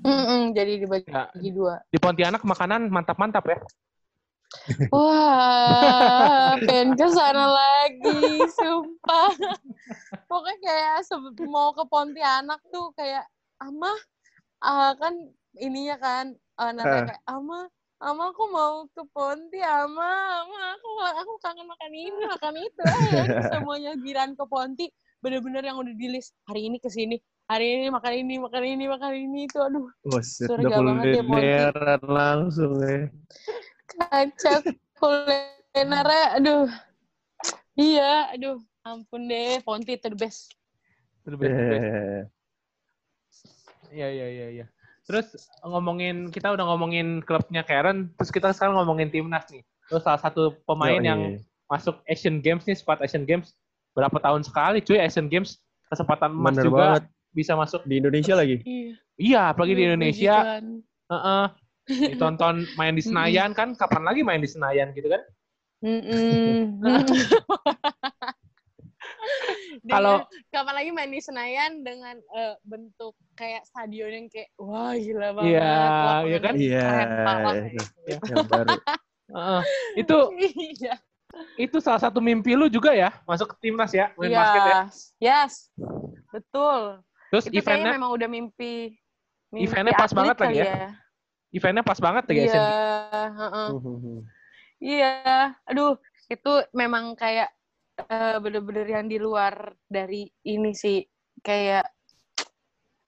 [0.00, 1.74] Mm-mm, jadi dibagi Ya, dua.
[1.88, 3.58] di Pontianak makanan mantap-mantap ya.
[4.92, 9.32] Wah, pengen ke sana lagi, sumpah.
[10.28, 13.24] Pokoknya kayak se- mau ke Pontianak tuh kayak,
[13.60, 13.92] Ama,
[14.60, 15.16] ah, kan
[15.56, 16.24] ininya kan,
[16.60, 17.08] uh, Ah.
[17.08, 17.68] kayak, Ama,
[18.00, 20.10] Ama aku mau ke Ponti, Ama,
[20.44, 20.88] Ama aku
[21.20, 22.80] aku kangen makan ini, makan itu.
[22.80, 24.88] Eh, semuanya giran ke Ponti,
[25.20, 26.32] bener-bener yang udah di list.
[26.48, 29.86] Hari ini ke sini, hari ini makan ini, makan ini, makan ini, itu aduh.
[30.04, 32.08] Buset, Surga udah banget ya, Ponti.
[32.08, 32.98] langsung ya.
[33.86, 34.58] Kacau
[34.96, 36.68] kulinernya, aduh.
[37.76, 38.58] Iya, aduh.
[38.80, 40.56] Ampun deh, Ponti the best.
[41.28, 41.84] The best, the best.
[41.84, 42.22] Eh,
[43.90, 44.66] Iya iya iya iya.
[45.02, 45.34] Terus
[45.66, 49.66] ngomongin kita udah ngomongin klubnya Karen, terus kita sekarang ngomongin timnas nih.
[49.90, 51.10] Terus salah satu pemain yoi.
[51.10, 51.20] yang
[51.66, 53.50] masuk Asian Games nih, squad Asian Games
[53.90, 57.02] berapa tahun sekali cuy Asian Games kesempatan emas Bener juga banget.
[57.30, 57.82] bisa masuk.
[57.84, 58.56] di Indonesia lagi.
[58.62, 58.92] Iya.
[59.16, 60.34] Iya, apalagi di Indonesia.
[60.56, 60.64] Kan.
[61.10, 61.44] Heeh.
[62.08, 65.22] Ditonton main di Senayan kan, kapan lagi main di Senayan gitu kan?
[69.86, 75.28] Kalau- kapan lagi main di Senayan dengan eh, bentuk kayak stadion yang kayak wah gila
[75.32, 75.50] banget.
[75.50, 75.72] Iya,
[76.22, 76.54] iya kan?
[76.54, 77.54] Iya, keren parah.
[77.56, 77.84] itu.
[78.28, 78.76] yang baru.
[79.30, 79.60] Heeh.
[79.96, 80.18] Itu
[80.76, 80.94] Iya.
[81.54, 84.38] Itu salah satu mimpi lu juga ya, masuk ke timnas ya, main Iya.
[84.40, 84.76] basket ya.
[85.20, 85.52] Yes.
[86.30, 87.02] Betul.
[87.30, 88.96] Terus Itu eventnya memang udah mimpi.
[89.50, 90.88] mimpi Eventnya pas banget lagi kali ya.
[91.50, 92.64] eventnya pas banget ya Iya, Asian
[93.34, 93.68] heeh.
[93.74, 94.18] Hmm,
[94.80, 95.12] Iya,
[95.66, 95.98] aduh
[96.30, 97.50] itu memang kayak
[98.00, 101.02] eh, bener-bener yang di luar dari ini sih
[101.42, 101.84] kayak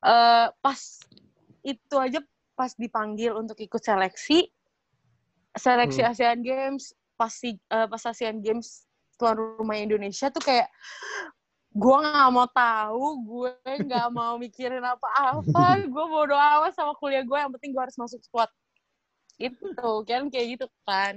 [0.03, 0.81] eh pas
[1.63, 2.19] itu aja
[2.53, 4.51] pas dipanggil untuk ikut seleksi
[5.55, 6.11] seleksi Hmm.
[6.11, 6.91] Asian Games
[7.23, 8.83] pas eh, pas Asian Games
[9.15, 10.67] tuan rumah Indonesia tuh kayak
[11.71, 13.51] gue nggak mau tahu gue
[13.87, 18.19] nggak mau mikirin apa-apa gue bodo amat sama kuliah gue yang penting gue harus masuk
[18.27, 18.51] squad
[19.39, 19.71] itu
[20.03, 21.15] kan kayak gitu kan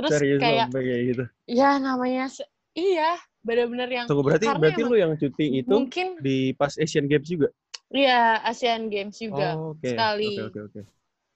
[0.00, 1.24] terus Serius kayak kayak gitu.
[1.46, 2.32] ya namanya
[2.72, 7.28] iya bener-bener yang Tunggu berarti berarti lu yang cuti itu mungkin di pas Asian Games
[7.28, 7.48] juga.
[7.92, 9.86] iya Asian Games juga Oh, oke.
[9.86, 10.32] sekali.
[10.34, 10.80] Oke, oke, oke.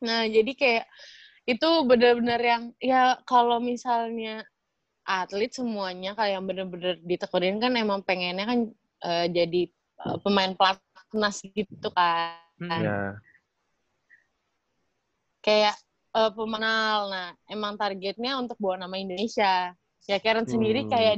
[0.03, 0.85] nah jadi kayak
[1.49, 4.45] itu bener-bener yang ya kalau misalnya
[5.05, 8.61] atlet semuanya kayak yang bener-bener ditekunin kan emang pengennya kan
[9.05, 9.63] eh, jadi
[10.07, 12.37] eh, pemain pelatnas gitu kan.
[12.61, 13.17] Ya.
[15.41, 15.77] kayak
[16.15, 17.09] eh, pemenal.
[17.09, 19.73] Nah, emang targetnya untuk bawa nama Indonesia.
[20.09, 20.91] Ya Karen sendiri Hmm.
[20.91, 21.15] kayak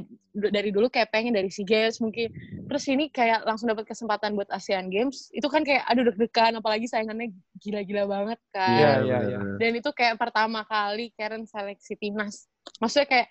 [0.51, 2.33] dari dulu kayak pengen dari SEA Games mungkin.
[2.66, 5.31] Terus ini kayak langsung dapat kesempatan buat ASEAN Games.
[5.31, 8.68] Itu kan kayak aduh deg-degan apalagi saingannya gila-gila banget kan.
[8.68, 9.38] Iya, Iya, iya, bener, iya.
[9.38, 9.57] bener.
[9.61, 12.49] Dan itu kayak pertama kali Karen seleksi timnas.
[12.81, 13.29] Maksudnya kayak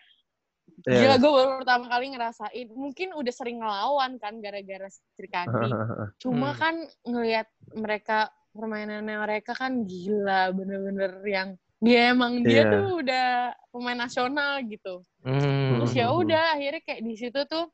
[0.87, 0.97] Iya.
[1.03, 2.67] gila gue baru pertama kali ngerasain.
[2.71, 5.51] Mungkin udah sering ngelawan kan gara-gara Sri Kandi.
[6.23, 6.57] Cuma Hmm.
[6.57, 11.49] kan ngelihat mereka permainannya mereka kan gila bener-bener yang
[11.81, 12.71] dia emang dia Iya.
[12.71, 13.27] tuh udah
[13.67, 15.01] pemain nasional gitu.
[15.19, 15.81] Hmm.
[15.81, 17.65] Terus ya udah akhirnya kayak di situ tuh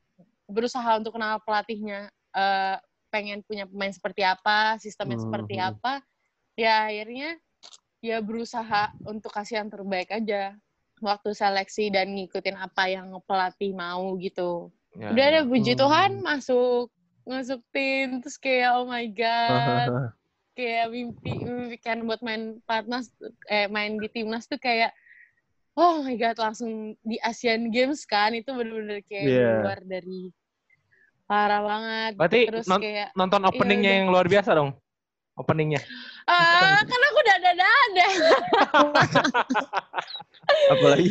[0.46, 2.76] berusaha untuk kenal pelatihnya eh,
[3.10, 5.26] pengen punya pemain seperti apa, sistemnya Hmm.
[5.26, 6.00] seperti apa.
[6.54, 7.36] Ya akhirnya
[7.98, 10.54] ya berusaha untuk kasih yang terbaik aja
[10.98, 15.30] waktu seleksi dan ngikutin apa yang pelatih mau gitu Ya, udah ya.
[15.30, 15.82] ada puji Hmm.
[15.84, 16.90] Tuhan masuk
[17.22, 20.14] masuk tim terus kayak oh my god
[20.58, 23.14] kayak mimpi mimpi kan buat main platnas
[23.46, 24.90] eh main di timnas tuh kayak
[25.74, 29.52] oh my god langsung di Asian Games kan itu bener-bener kayak di Iya.
[29.62, 30.20] luar dari
[31.24, 33.96] parah banget Berarti terus non- kayak Nonton openingnya udah.
[33.96, 34.70] yang luar biasa dong.
[35.38, 35.78] Openingnya.
[36.26, 38.06] ah kan aku udah ada ada
[40.74, 41.10] apalagi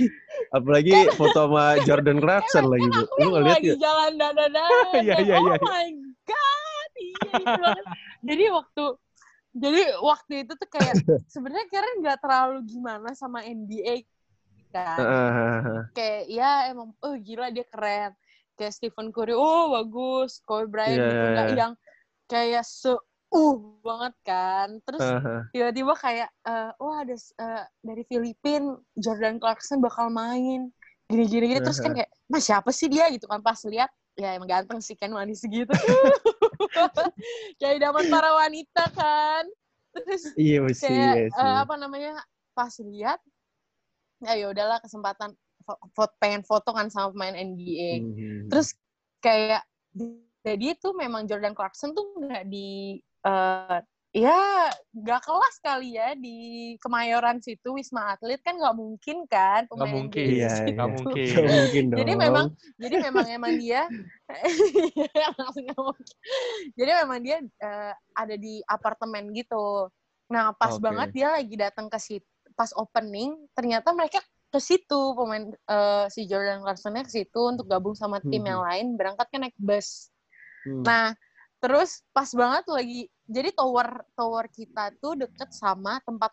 [0.51, 3.03] apalagi foto sama Jordan Clarkson lagi, Bu.
[3.17, 3.75] Lu ngeliat lagi ya?
[3.79, 4.65] jalan dada
[4.99, 5.57] Iya, iya, oh iya.
[5.63, 5.89] my
[6.27, 7.85] god iya itu banget.
[8.25, 8.85] jadi waktu
[9.57, 10.95] jadi waktu itu tuh kayak
[11.33, 14.05] sebenarnya Karen nggak terlalu gimana sama NBA
[14.71, 14.99] kan.
[15.97, 18.13] Kayak ya emang oh gila dia keren.
[18.57, 20.41] Kayak Stephen Curry oh bagus.
[20.45, 21.57] Kobe Bryant Iya, gitu iya, nggak iya.
[21.57, 21.73] yang
[22.29, 22.93] kayak se
[23.33, 24.69] uh banget kan.
[24.85, 25.41] Terus Heeh.
[25.57, 30.69] tiba-tiba kayak eh wah ada eh, dari Filipin Jordan Clarkson bakal main.
[31.07, 33.09] Gini-gini gini terus kan kayak mas siapa sih dia?
[33.09, 35.69] Gitu kan pas lihat ya emang ganteng sih kan manis segitu
[37.59, 39.45] kayak idaman para wanita kan
[39.97, 41.55] terus Iya masih, kayak iya eh, sih.
[41.65, 42.13] apa namanya
[42.53, 43.21] pas lihat
[44.25, 45.33] ya ya udahlah kesempatan
[45.65, 48.49] fo- fo- pengen foto kan sama pemain NBA Mhm.
[48.53, 48.73] terus
[49.21, 49.65] kayak
[50.47, 53.79] jadi itu memang Jordan Clarkson tuh nggak di eh,
[54.17, 56.37] ya nggak kelas kali ya di
[56.81, 60.25] Kemayoran situ Wisma Atlet kan nggak mungkin kan Nggak mungkin.
[60.25, 60.73] Iya, di situ.
[60.73, 61.27] Nggak mungkin.
[61.37, 61.99] Nggak mungkin dong.
[62.01, 62.47] Jadi memang
[62.81, 63.83] jadi memang emang dia
[65.39, 66.17] langsung mungkin.
[66.75, 69.93] jadi memang dia eh, ada di apartemen gitu
[70.27, 70.83] nah pas Oke.
[70.83, 72.27] banget dia lagi datang ke situ
[72.57, 74.19] pas opening ternyata mereka
[74.51, 78.49] ke situ pemain eh, si Jordan Clarksonnya ke situ untuk gabung sama tim Mhm.
[78.49, 80.09] yang lain berangkat kan naik bus
[80.67, 80.83] Hmm.
[80.83, 81.15] nah
[81.63, 86.33] terus pas banget lagi jadi tower tower kita tuh deket sama tempat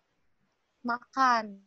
[0.86, 1.58] makan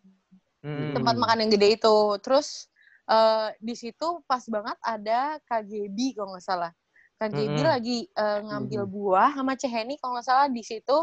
[0.66, 0.90] Hmm.
[0.98, 1.96] tempat makan yang gede itu.
[2.26, 2.66] Terus
[3.06, 6.72] eh, di situ pas banget ada KGB kalau nggak salah.
[7.22, 7.70] KGB Mm-mm.
[7.70, 8.90] lagi eh, ngambil Mhm.
[8.90, 10.98] buah sama Ceheni kalau nggak salah di situ.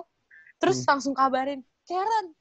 [0.60, 0.90] Terus Hmm.
[0.94, 2.36] langsung kabarin, Karen,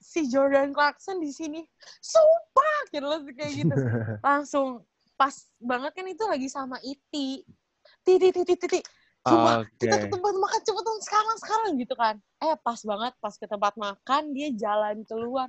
[0.00, 1.60] si Jordan Clarkson di sini.
[2.00, 3.74] Sumpah, gitu loh kayak gitu.
[4.26, 4.82] Langsung
[5.14, 7.44] pas banget kan itu lagi sama Iti.
[8.00, 8.80] Titi, titi, titi.
[9.22, 9.78] Coba Oke.
[9.78, 12.14] kita ke tempat makan cepetan sekarang sekarang gitu kan.
[12.42, 15.46] Eh pas banget pas ke tempat makan dia jalan keluar.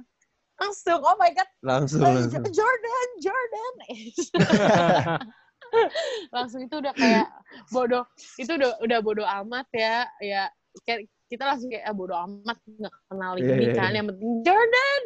[0.62, 2.46] Langsung oh my god, Langsung, eh, langsung.
[2.54, 3.74] Jordan, Jordan.
[6.36, 7.28] langsung itu udah kayak
[7.74, 8.06] bodoh.
[8.38, 10.06] Itu udah udah bodoh amat ya.
[10.22, 10.44] Ya
[10.86, 13.90] kayak kita langsung kayak ah, bodoh amat nggak kenal Iya, ini iya, kan.
[13.90, 13.98] iya.
[13.98, 15.02] Yang penting Jordan.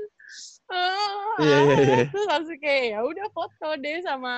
[0.67, 1.97] Ah, Iya, iya, iya.
[2.11, 4.33] Terus langsung kayak ya udah foto deh sama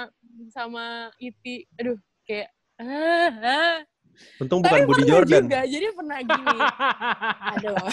[0.54, 1.66] sama Iti.
[1.82, 1.98] Aduh
[2.30, 3.78] kayak ah, ah.
[4.40, 5.44] Untung bukan Tapi Budi Jordan.
[5.46, 6.58] juga, jadi pernah gini.
[7.54, 7.80] Aduh.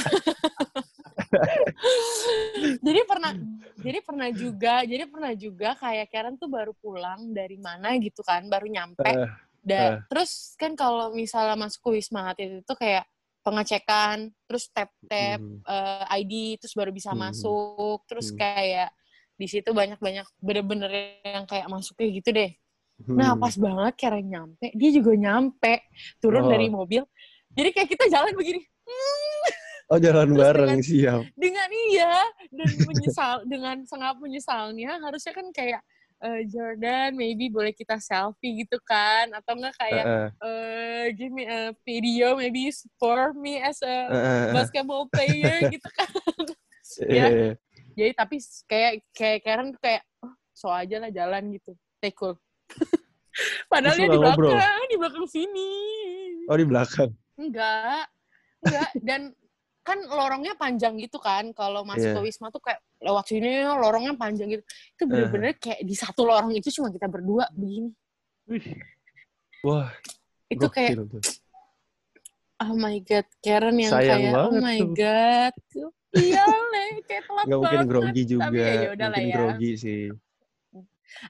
[2.86, 3.32] jadi pernah
[3.76, 8.46] jadi pernah juga, jadi pernah juga kayak Karen tuh baru pulang dari mana gitu kan,
[8.46, 9.04] baru nyampe.
[9.04, 9.28] Eh,
[9.66, 9.94] Da- eh.
[10.06, 13.04] Terus kan kalau misalnya masuk ke Wisma Atlet itu kayak
[13.42, 17.26] pengecekan, terus tap-tap hmm, eh, ID, terus baru bisa Hmm.
[17.26, 18.38] masuk, terus Hmm.
[18.38, 18.90] kayak
[19.36, 20.90] di situ banyak-banyak bener-bener
[21.22, 22.50] yang kayak masuknya gitu deh.
[23.04, 23.42] Nah hmm.
[23.42, 25.84] pas banget Karen nyampe, dia juga nyampe
[26.16, 26.50] turun Oh.
[26.50, 27.04] dari mobil.
[27.52, 29.44] Jadi kayak kita jalan begini, "Hmm,"
[29.86, 31.22] Oh jalan Terus bareng dengan- siap.
[31.36, 32.14] dengan iya
[32.50, 35.78] dan menyesal dengan sangat menyesalnya harusnya kan kayak
[36.18, 41.44] eh, Jordan maybe boleh kita selfie gitu kan atau enggak kayak Heeh, eh give me
[41.44, 46.08] a video maybe support me as a heeh, basketball player gitu kan.
[47.04, 47.26] Iya, ya.
[47.28, 47.50] iya.
[47.94, 51.76] Jadi tapi kayak kayak Karen tuh kayak oh, so aja lah jalan gitu.
[52.00, 52.34] Take cool.
[53.72, 54.52] Padahal dia di ngobrol?
[54.56, 55.70] belakang, di belakang sini.
[56.46, 57.10] Oh di belakang.
[57.36, 58.04] Enggak.
[58.64, 58.90] Enggak.
[59.00, 59.20] Dan
[59.82, 61.52] kan lorongnya panjang gitu kan.
[61.52, 62.16] Kalau masuk Iya.
[62.16, 64.64] ke Wisma tuh kayak lewat sini lorongnya panjang gitu.
[64.96, 67.92] Itu bener-bener kayak di satu lorong itu cuma kita berdua begini.
[68.46, 68.62] Wih,
[69.62, 69.90] Wah,
[70.46, 70.94] Itu kayak
[72.56, 74.90] oh my god, Karen yang Sayang kayak oh banget my tuh.
[74.94, 75.54] god.
[76.16, 78.44] Iya, Le, kayak telat Nggak mungkin grogi juga.
[78.48, 79.34] Tapi ya yaudah lah mungkin ya.
[79.36, 80.02] grogi sih.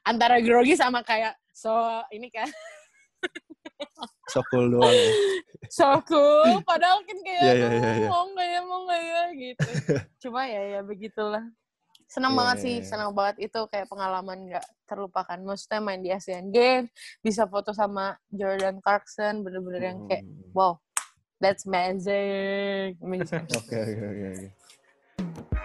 [0.03, 1.73] Antara grogi sama kayak so
[2.11, 2.49] ini kan
[4.29, 4.91] So cool doang.
[4.91, 5.11] ya.
[5.71, 8.07] so cool padahal kan kayak iya, iya, iya.
[8.07, 9.71] "Oh, mau nggak ya mau nggak ya gitu
[10.23, 11.45] cuma ya ya begitulah
[12.07, 12.87] senang Iya, banget iya, sih iya.
[12.87, 16.87] senang banget itu kayak pengalaman nggak terlupakan maksudnya main di Asian Games
[17.19, 20.51] bisa foto sama Jordan Clarkson bener-bener yang kayak Hmm.
[20.55, 20.73] wow
[21.43, 22.95] that's amazing
[23.59, 25.56] Oke, oke, oke.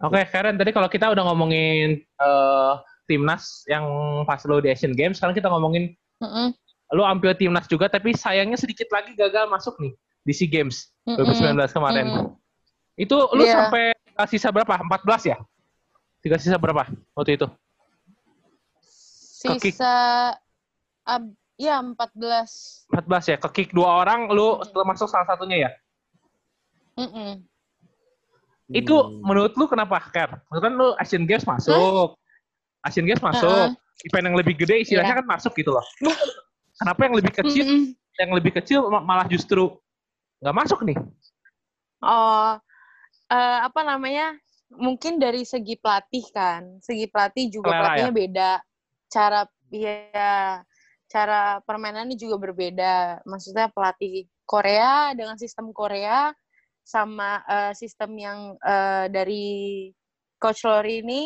[0.00, 0.12] Oke.
[0.12, 2.72] Oke, Karen, tadi kalau kita udah ngomongin eh,
[3.06, 3.86] timnas yang
[4.26, 6.50] pas lo di Asian Games, sekarang kita ngomongin Mm-mm,
[6.92, 11.22] lo ambil timnas juga, tapi sayangnya sedikit lagi gagal masuk nih di SEA Games mm-mm.
[11.22, 12.06] 2019 kemarin.
[12.08, 12.26] mm-mm.
[12.96, 13.68] Itu lo Iya.
[13.68, 13.84] sampai
[14.16, 14.80] uh, sisa berapa?
[14.80, 15.36] 14 ya?
[16.24, 17.46] Tiga sisa berapa waktu itu?
[19.36, 19.94] Sisa
[21.06, 21.22] ab,
[21.54, 23.36] ya 14 14 ya?
[23.38, 24.72] Ke kick dua orang, lo Mm-mm.
[24.74, 25.70] termasuk salah satunya ya?
[26.96, 27.38] Mm-mm.
[27.38, 27.55] Itu
[28.66, 29.22] Hmm.
[29.22, 30.42] menurut lu kenapa, Ker?
[30.50, 32.18] Menurut kan lu Asian Games masuk.
[32.82, 33.46] Asian Games masuk.
[33.46, 34.04] Uh-uh.
[34.04, 35.20] Event yang lebih gede istilahnya Iya.
[35.24, 35.86] kan masuk gitu loh.
[36.76, 37.82] Kenapa yang lebih kecil, Mm-mm.
[38.20, 39.72] yang lebih kecil ma- malah justru
[40.44, 40.98] nggak masuk nih?
[42.04, 42.60] Oh,
[43.32, 44.36] eh, apa namanya?
[44.68, 48.50] Mungkin dari segi pelatih kan, segi pelatih juga Selera pelatihnya beda.
[49.08, 49.40] Cara
[49.72, 50.60] ya,
[51.08, 53.24] cara permainannya juga berbeda.
[53.24, 56.34] Maksudnya pelatih Korea dengan sistem Korea
[56.86, 59.46] sama eh, sistem yang eh, dari
[60.38, 61.22] Coach Lori ini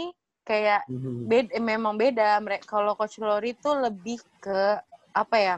[0.48, 1.28] kayak Hmm.
[1.28, 2.40] beda, memang beda.
[2.40, 4.80] Mereka kalau Coach Lori itu lebih ke
[5.12, 5.56] apa ya?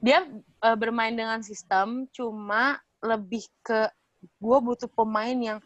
[0.00, 0.18] Dia
[0.64, 3.86] eh, bermain dengan sistem, cuma lebih ke
[4.42, 5.58] gue butuh pemain yang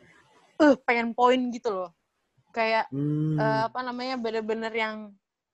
[0.61, 1.90] eh pengen poin gitu loh.
[2.55, 3.38] Kayak Hmm.
[3.40, 4.96] eh, apa namanya bener-bener yang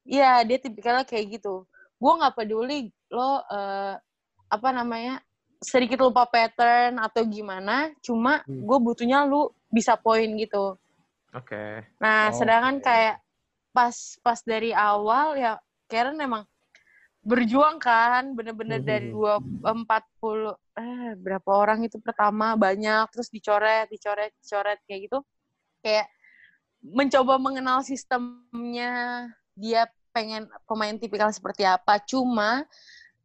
[0.07, 1.67] ya dia tipikalnya kayak gitu.
[2.01, 3.95] Gue nggak peduli lo eh,
[4.49, 5.21] apa namanya
[5.59, 8.63] sedikit lupa pattern atau gimana, cuma Hmm.
[8.63, 10.79] gue butuhnya lu bisa poin gitu.
[11.35, 11.85] Oke.
[12.01, 12.85] Nah, sedangkan Oke.
[12.87, 13.17] kayak
[13.75, 13.95] pas
[14.25, 16.43] pas dari awal ya Karen emang
[17.23, 19.15] berjuang kan bener-bener dari Mhm.
[19.15, 19.33] dua
[19.75, 25.19] empat puluh eh berapa orang itu pertama banyak terus dicoret dicoret dicoret kayak gitu
[25.85, 26.07] kayak
[26.81, 29.27] mencoba mengenal sistemnya
[29.59, 32.65] dia pengen pemain tipikal seperti apa cuma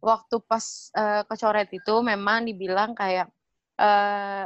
[0.04, 3.32] waktu pas eh, kecoret itu memang dibilang kayak
[3.80, 4.46] eh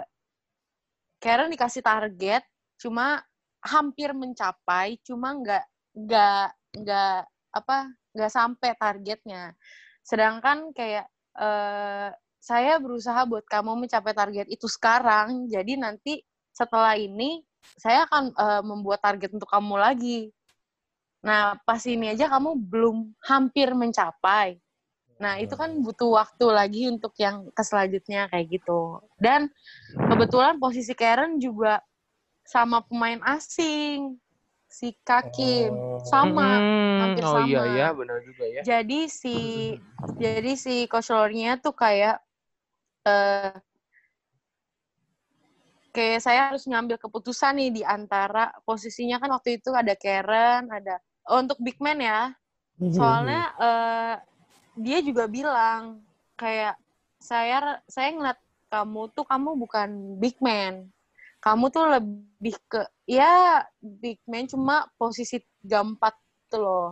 [1.17, 2.45] Karen dikasih target
[2.77, 3.17] cuma
[3.65, 5.65] hampir mencapai cuma nggak
[5.97, 6.47] nggak
[6.77, 7.19] nggak
[7.57, 7.77] apa
[8.13, 9.57] nggak sampai targetnya.
[10.05, 11.09] Sedangkan kayak
[11.41, 16.21] eh, saya berusaha buat kamu mencapai target itu sekarang jadi nanti
[16.53, 17.41] setelah ini
[17.81, 20.29] saya akan eh, membuat target untuk kamu lagi.
[21.25, 24.61] Nah pas ini aja kamu belum hampir mencapai
[25.17, 29.49] nah itu kan butuh waktu lagi untuk yang ke selanjutnya kayak gitu dan
[29.89, 31.81] kebetulan posisi Karen juga
[32.45, 34.21] sama pemain asing
[34.69, 35.99] si Kakim Oh.
[36.05, 37.73] sama Hmm, hampir oh iya sama.
[37.73, 38.61] iya benar juga ya.
[38.61, 39.35] jadi si
[40.21, 42.21] jadi si coach Lornya tuh kayak
[43.03, 43.53] eh
[45.91, 51.01] kayak saya harus ngambil keputusan nih di antara posisinya kan waktu itu ada Karen ada
[51.25, 52.31] oh, untuk big man ya
[52.93, 54.15] soalnya eh
[54.77, 56.01] dia juga bilang
[56.37, 56.77] kayak
[57.17, 59.89] saya saya ngeliat kamu tuh kamu bukan
[60.21, 60.87] big man
[61.41, 66.13] kamu tuh lebih ke ya big man cuma posisi tiga empat
[66.51, 66.89] tuh loh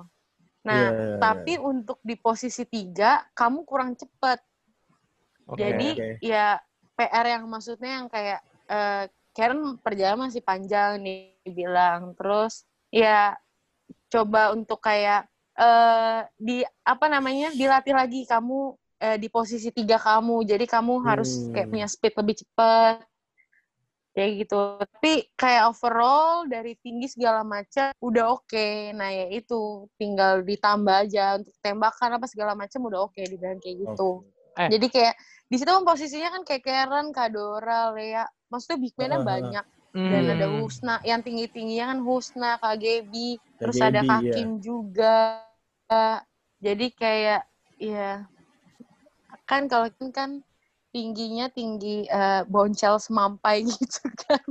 [0.66, 1.18] nah Iya, iya, iya.
[1.22, 4.42] tapi untuk di posisi tiga kamu kurang cepet
[5.46, 5.62] Oke.
[5.62, 6.10] jadi oke.
[6.26, 6.58] ya
[6.98, 9.06] PR yang maksudnya yang kayak eh
[9.36, 13.36] Karen perjalanan masih panjang nih bilang terus ya
[14.08, 18.60] coba untuk kayak eh di apa namanya dilatih lagi kamu
[18.98, 21.72] eh, di posisi tiga kamu jadi kamu harus kayak Hmm.
[21.72, 23.00] punya speed lebih cepat
[24.12, 30.40] kayak gitu tapi kayak overall dari tinggi segala macam udah oke nah ya itu tinggal
[30.40, 34.24] ditambah aja untuk tembakan apa segala macam udah oke dibilang kayak gitu
[34.56, 34.72] Eh.
[34.72, 38.24] jadi kayak di situ kan posisinya kan kayak Karen, Kadora, Lea.
[38.50, 39.66] Maksudnya big man-nya banyak.
[39.96, 40.60] Dan ada Hmm.
[40.60, 40.96] Husna.
[41.08, 43.40] Yang tinggi-tingginya kan Husna, Kak Gebi.
[43.58, 44.12] Terus ada iya.
[44.12, 45.16] Hakim juga.
[46.60, 47.42] Jadi kayak,
[47.80, 48.26] ya
[49.46, 50.42] kan kalau Kim kan
[50.96, 54.44] tingginya tinggi eh, boncel semampai gitu kan.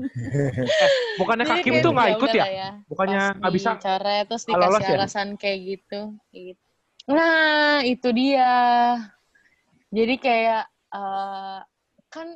[1.21, 2.45] Bukannya Jadi Kakim kayak tuh nggak ya ikut ya?
[2.45, 4.97] udahlah Bukannya nggak bisa dicoret, terus lolos dikasih ya?
[5.01, 6.01] alasan kayak gitu.
[6.31, 6.63] kayak gitu.
[7.05, 8.53] Nah, itu dia.
[9.95, 10.65] Jadi kayak
[10.95, 11.59] eh,
[12.13, 12.29] kan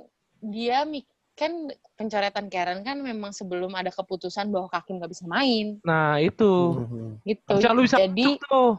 [0.43, 5.79] dia mik- kan pencoretan Karen kan memang sebelum ada keputusan bahwa Kakim nggak bisa main
[5.87, 6.83] Nah itu.
[7.23, 7.47] Gitu.
[7.47, 8.75] Harusnya lu bisa jadi tuh.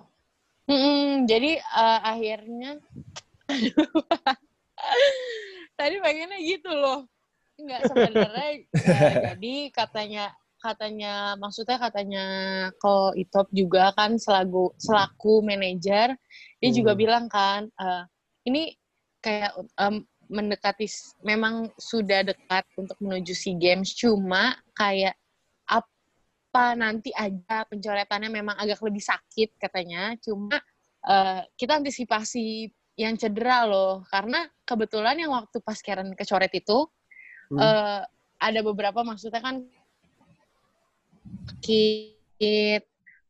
[0.68, 2.72] Mm-mm, jadi eh, akhirnya
[5.80, 7.08] tadi pengennya gitu loh.
[7.60, 8.50] Enggak sebenarnya
[8.92, 10.24] eh, jadi katanya
[10.60, 12.26] katanya maksudnya katanya
[12.84, 16.20] ko Itop juga kan selaku selaku manajer
[16.60, 17.00] dia juga Hmm.
[17.00, 18.04] bilang kan eh,
[18.44, 18.76] ini
[19.24, 20.86] kayak em, mendekati
[21.26, 23.98] memang sudah dekat untuk menuju SEA Games.
[23.98, 25.18] Cuma kayak
[25.66, 30.14] apa nanti aja pencoretannya memang agak lebih sakit katanya.
[30.22, 30.62] Cuma
[31.10, 34.06] eh, kita antisipasi yang cedera loh.
[34.08, 36.86] Karena kebetulan yang waktu pas Karen kecoret itu
[37.50, 37.58] Hmm.
[37.58, 38.02] eh,
[38.38, 39.66] ada beberapa maksudnya kan
[41.60, 42.82] sakit.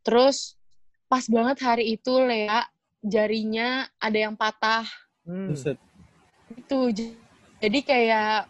[0.04, 0.60] Terus
[1.08, 2.68] pas banget hari itu Lea
[3.02, 4.86] jarinya ada yang patah.
[5.24, 5.56] Hmm.
[6.56, 6.94] Itu
[7.60, 8.48] jadi kayak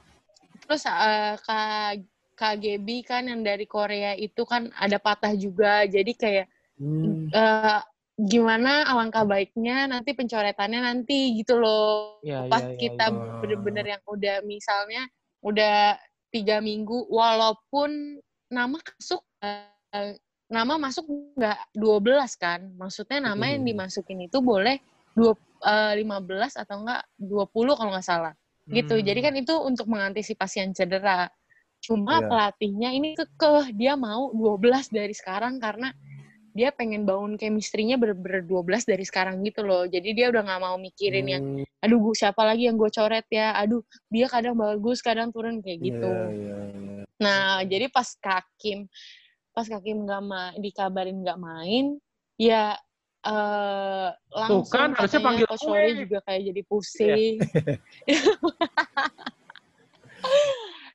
[0.63, 2.05] terus uh, Kak
[2.39, 5.83] KGB kan yang dari Korea itu kan ada patah juga.
[5.83, 6.47] Jadi kayak
[6.79, 7.35] hmm.
[7.35, 7.83] uh,
[8.15, 12.23] gimana alangkah baiknya nanti pencoretannya nanti gitu loh.
[12.23, 12.77] Ya, ya Pas ya, ya.
[12.79, 15.03] kita ya, bener-bener yang udah misalnya
[15.43, 15.99] udah
[16.31, 20.15] tiga minggu walaupun nama masuk uh,
[20.47, 22.59] nama masuk nggak 12 kan.
[22.79, 23.51] Maksudnya nama hmm.
[23.59, 24.79] yang dimasukin itu boleh
[25.11, 28.33] dua Eh, lima 15 atau enggak 20 kalau nggak salah.
[28.69, 28.95] Gitu.
[28.95, 29.03] Hmm.
[29.03, 31.27] Jadi kan itu untuk mengantisipasi yang cedera.
[31.83, 32.27] Cuma yeah.
[32.27, 35.91] pelatihnya ini kekeh dia mau 12 dari sekarang karena
[36.55, 39.83] dia pengen bangun chemistry-nya dua belas 12 dari sekarang gitu loh.
[39.83, 41.33] Jadi dia udah nggak mau mikirin hmm.
[41.33, 41.43] yang
[41.83, 43.51] aduh gue siapa lagi yang gue coret ya.
[43.59, 46.07] Aduh, dia kadang bagus, kadang turun kayak gitu.
[46.07, 47.03] Yeah, yeah, yeah.
[47.19, 48.87] Nah, jadi pas Kakim
[49.51, 51.99] pas Kakim nggak ma dikabarin nggak main,
[52.39, 52.79] ya
[53.19, 55.45] eh langsung kan, harusnya panggil.
[55.49, 57.35] Lori juga kayak jadi pusing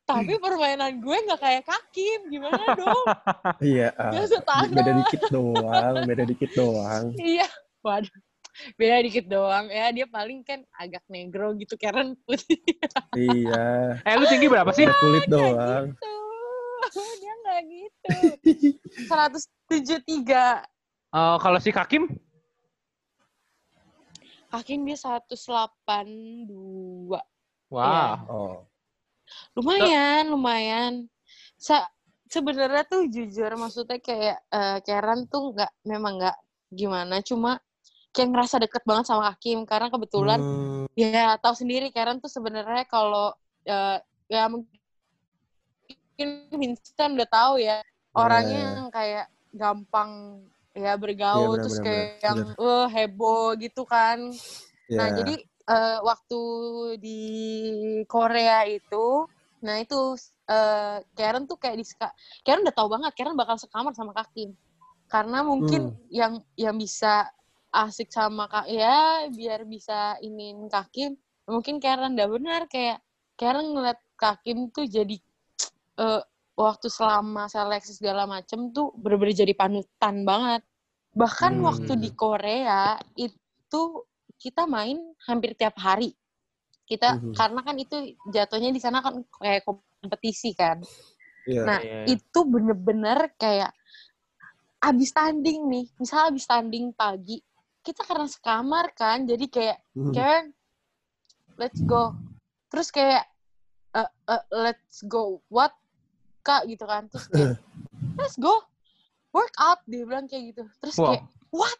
[0.04, 3.04] tapi permainan gue nggak kayak kakim gimana dong
[3.72, 3.88] Iya.
[3.96, 4.12] ah.
[4.12, 4.68] Gak setara.
[4.68, 7.04] Beda dikit doang, beda dikit doang.
[7.24, 7.48] iya
[7.80, 8.12] waduh
[8.78, 12.60] beda dikit doang ya dia paling kan agak negro gitu Karen putih
[13.16, 13.98] Iya.
[14.04, 14.84] Eh lu tinggi berapa sih?
[14.86, 15.86] Beda kulit doang.
[15.96, 18.16] gitu dia nggak gitu
[19.08, 20.73] 173
[21.14, 22.10] Eh, kalau si Kakim?
[24.50, 26.46] Hakim dia 182
[27.70, 28.18] Wah.
[28.30, 28.62] Oh.
[29.56, 30.92] lumayan lumayan
[31.58, 31.82] Sa
[32.28, 36.36] sebenarnya tuh jujur maksudnya kayak eh, Karen tuh nggak memang nggak
[36.70, 37.58] gimana cuma
[38.14, 40.86] kayak ngerasa deket banget sama Hakim karena kebetulan Hmm.
[40.94, 43.34] ya tahu sendiri Karen tuh sebenarnya kalau
[43.66, 43.98] eh,
[44.30, 44.70] ya mungkin
[46.54, 47.82] Vincent udah tahu ya
[48.14, 48.70] orangnya Iya.
[48.78, 50.10] yang kayak gampang
[50.74, 54.18] ya bergaul benar, terus benar, kayak yang eh heboh gitu kan
[54.94, 55.16] Nah, Iya.
[55.16, 56.40] jadi eh, waktu
[57.00, 57.20] di
[58.04, 59.26] Korea itu,
[59.64, 60.14] nah itu
[60.46, 61.84] eh, Karen tuh kayak di
[62.44, 64.52] Karen udah tahu banget Karen bakal sekamar sama Kakim.
[65.08, 66.08] Karena mungkin Hmm.
[66.12, 67.26] yang yang bisa
[67.74, 71.16] asik sama Kak ya biar bisa inin Kakim,
[71.48, 73.00] mungkin Karen udah benar kayak
[73.34, 75.16] Karen ngeliat Kakim tuh jadi
[75.98, 76.22] eh,
[76.54, 80.62] waktu selama seleksi segala macem tuh bener-bener jadi panutan banget.
[81.14, 81.66] Bahkan Hmm.
[81.66, 83.82] waktu di Korea itu
[84.38, 86.14] kita main hampir tiap hari.
[86.86, 87.34] Kita Mhm.
[87.34, 87.96] karena kan itu
[88.30, 90.78] jatuhnya di sana kan kayak kompetisi kan.
[91.46, 91.62] Iya.
[91.66, 92.18] Nah, Iya.
[92.18, 93.72] itu bener-bener kayak
[94.84, 97.40] abis tanding nih, misal abis tanding pagi,
[97.80, 100.12] kita karena sekamar kan, jadi kayak Mhm.
[100.12, 100.44] Karen,
[101.56, 102.12] let's go.
[102.68, 103.24] Terus kayak
[103.96, 105.72] "Eh, eh, let's go what
[106.44, 107.56] kak gitu kan, terus kayak
[108.20, 108.52] let's go
[109.34, 110.64] work out dia bilang kayak gitu.
[110.78, 111.08] Terus Wow.
[111.10, 111.78] kayak what?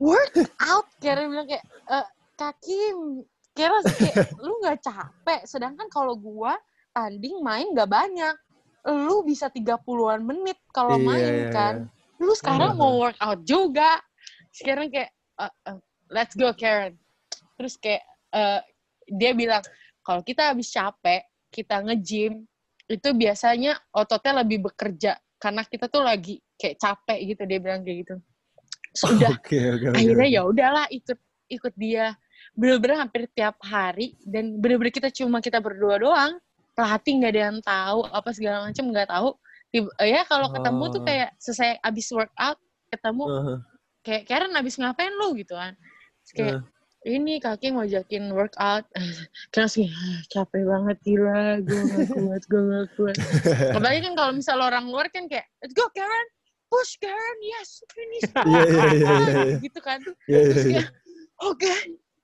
[0.00, 0.88] Work out?
[0.98, 2.78] Karen bilang kayak "Eh, kaki
[3.52, 6.56] kira kayak lu nggak capek sedangkan kalau gua
[6.90, 8.34] tanding main nggak banyak.
[8.88, 11.74] Lu bisa 30-an menit kalau Iya, main iya, kan.
[12.18, 12.80] lu sekarang Mhm.
[12.80, 14.00] mau workout juga.
[14.50, 16.96] Sekarang kayak "Eh, eh, let's go Karen.
[17.54, 18.02] Terus kayak
[18.32, 18.60] eh,
[19.06, 19.60] dia bilang
[20.00, 22.48] kalau kita habis capek kita nge-gym
[22.90, 27.98] itu biasanya ototnya lebih bekerja karena kita tuh lagi kayak capek gitu dia bilang kayak
[28.04, 28.14] gitu.
[28.90, 29.96] Sudah Oke, oke, oke.
[29.96, 32.18] akhirnya ya udahlah ikut ikut dia.
[32.58, 36.32] Bener-bener hampir tiap hari dan bener-bener kita cuma kita berdua doang.
[36.74, 39.28] Pelatih nggak ada yang tahu apa segala macam nggak tahu.
[39.70, 41.06] Tiba- ya kalau ketemu tuh Oh.
[41.06, 42.58] kayak selesai abis workout
[42.90, 43.58] ketemu Heeh.
[44.02, 45.38] kayak Karen abis ngapain lu?
[45.38, 45.78] Gitu kan.
[46.26, 46.56] Terus kayak
[47.04, 48.84] ini kaki ngajakin workout
[49.52, 53.16] terus kayak "Ah, capek banget gila gue gak kuat gue gak kuat
[53.76, 56.26] apalagi kan kalau misal orang luar kan kayak let's go Karen
[56.68, 59.56] push Karen yes finish Iya, iya, iya, iya, iya.
[59.64, 59.98] gitu kan
[60.28, 60.84] terus iya.
[60.84, 60.88] kayak
[61.40, 61.74] oke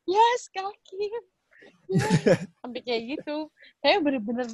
[0.04, 1.08] yes kaki
[1.86, 2.42] Yes.
[2.58, 3.46] sampai kayak gitu
[3.78, 4.46] saya bener-bener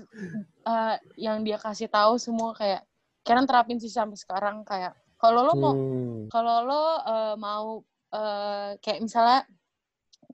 [0.69, 2.85] uh, yang dia kasih tahu semua kayak
[3.25, 6.29] Karen terapin sih sampai sekarang kayak kalau lo mau Hmm.
[6.29, 7.81] kalau lo uh, mau
[8.13, 9.49] uh, kayak misalnya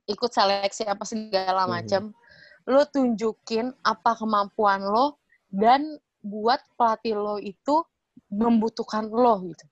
[0.09, 1.71] ikut seleksi apa segala Mhm.
[1.71, 2.03] macam
[2.69, 5.85] lo tunjukin apa kemampuan lo dan
[6.25, 7.85] buat pelatih lo itu
[8.33, 9.65] membutuhkan lo gitu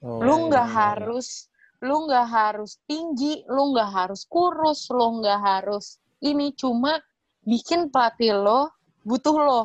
[0.00, 1.52] Oh, lu nggak iya, harus
[1.84, 6.96] lu nggak harus tinggi lu nggak harus kurus lu nggak harus ini cuma
[7.44, 8.72] bikin pelatih lo
[9.04, 9.62] butuh lo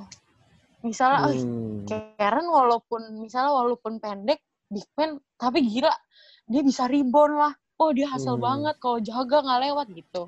[0.84, 1.88] misalnya "Oh, Hmm.
[2.20, 5.94] Karen walaupun misalnya walaupun pendek big man tapi gila
[6.50, 8.44] dia bisa rebound lah oh dia hasil Hmm.
[8.48, 10.24] banget kalau jaga nggak lewat gitu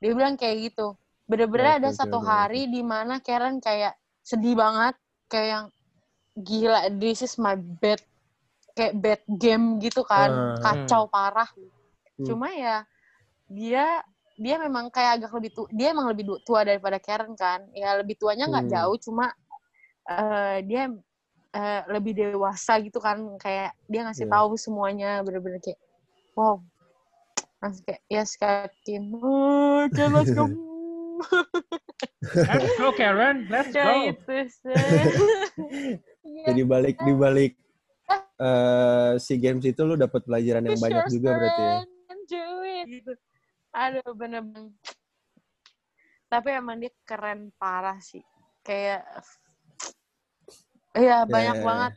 [0.00, 0.96] dia bilang kayak gitu
[1.30, 3.94] bener-bener Oke, ada satu oke, hari di mana Karen kayak
[4.24, 4.94] sedih banget
[5.30, 5.66] kayak yang
[6.38, 8.00] gila this is my bad
[8.76, 10.56] kayak bad game gitu kan Ah.
[10.62, 11.48] kacau parah
[12.18, 12.26] Hmm.
[12.26, 12.84] cuma ya
[13.50, 14.02] dia
[14.40, 18.16] dia memang kayak agak lebih tua dia emang lebih tua daripada Karen kan ya lebih
[18.20, 18.72] tuanya nggak Hmm.
[18.72, 19.26] jauh cuma
[20.08, 20.82] eh, dia
[21.54, 24.34] eh, lebih dewasa gitu kan kayak dia ngasih Iya.
[24.34, 25.80] tahu semuanya bener-bener kayak
[26.38, 26.60] wow
[27.60, 30.44] langsung kayak yes oh, okay, let's go
[32.32, 34.08] Let's go Karen, let's go.
[34.08, 34.72] itu sih
[36.24, 37.52] Iya, Jadi balik di balik
[38.40, 41.76] eh si games itu lu dapat pelajaran yang push banyak juga berarti ya.
[41.84, 42.86] strength, do it.
[42.88, 43.12] gitu.
[43.70, 44.72] Aduh, bener-bener.
[46.26, 48.24] Tapi emang dia keren parah sih.
[48.64, 49.04] Kayak,
[50.96, 51.64] iya banyak Ya.
[51.64, 51.92] banget.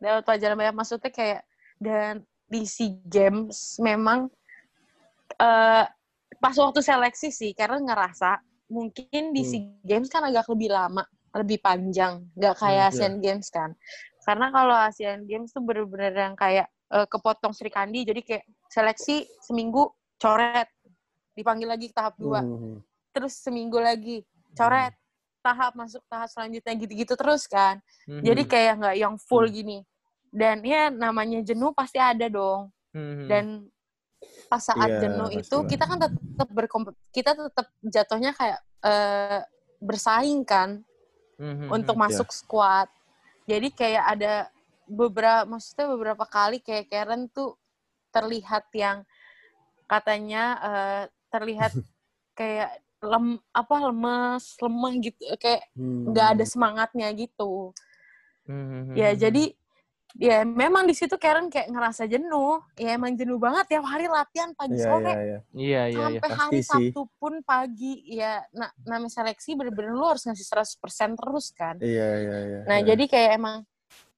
[0.00, 0.74] Dapat pelajaran banyak.
[0.74, 1.42] Maksudnya kayak,
[1.76, 4.32] dan di SEA Games memang
[5.36, 5.84] eh
[6.42, 9.50] pas waktu seleksi sih, karena ngerasa mungkin di Hmm.
[9.50, 12.26] SEA Games kan agak lebih lama, lebih panjang.
[12.34, 12.92] Nggak kayak Hmm.
[12.92, 13.70] Asian Games kan.
[14.26, 19.26] Karena kalau Asian Games tuh bener-bener yang kayak eh, kepotong Sri Kandi, jadi kayak seleksi
[19.42, 19.90] seminggu
[20.22, 20.70] coret,
[21.34, 22.78] dipanggil lagi ke tahap dua, Hmm.
[23.10, 24.22] terus seminggu lagi
[24.54, 24.94] coret,
[25.42, 27.82] tahap masuk tahap selanjutnya gitu-gitu terus kan.
[28.06, 28.22] Mhm.
[28.22, 29.54] Jadi kayak nggak yang full Hmm.
[29.54, 29.78] gini.
[30.30, 32.70] Dan ya namanya jenuh pasti ada dong.
[32.94, 33.26] Mhm.
[33.26, 33.44] Dan
[34.46, 39.40] pas saat Iya, jenuh pasti itu kita kan tetap berkomp kita tetap jatuhnya kayak eh,
[39.82, 40.82] bersaing kan
[41.36, 41.68] Mhm.
[41.72, 42.02] untuk Iya.
[42.08, 42.88] masuk squad.
[43.46, 44.34] Jadi kayak ada
[44.86, 47.58] beberapa maksudnya beberapa kali kayak Karen tuh
[48.14, 49.02] terlihat yang
[49.86, 51.72] katanya eh, terlihat
[52.38, 56.08] kayak lem apa lemes, lemah gitu kayak Hmm.
[56.08, 57.74] nggak ada semangatnya gitu.
[58.46, 58.94] Mhm.
[58.96, 59.52] Ya jadi
[60.16, 62.64] ya memang di situ Karen kayak ngerasa jenuh.
[62.80, 65.22] Ya emang jenuh banget tiap hari latihan pagi Iya, sore iya, iya.
[65.22, 65.96] Iya, iya, iya.
[66.00, 66.66] sampai pasti hari sih.
[66.90, 71.76] Sabtu pun pagi ya nah namanya seleksi bener-bener lu harus ngasih 100% terus kan.
[71.78, 72.60] Iya, iya, iya.
[72.64, 72.86] Nah, Iya.
[72.94, 73.56] jadi kayak emang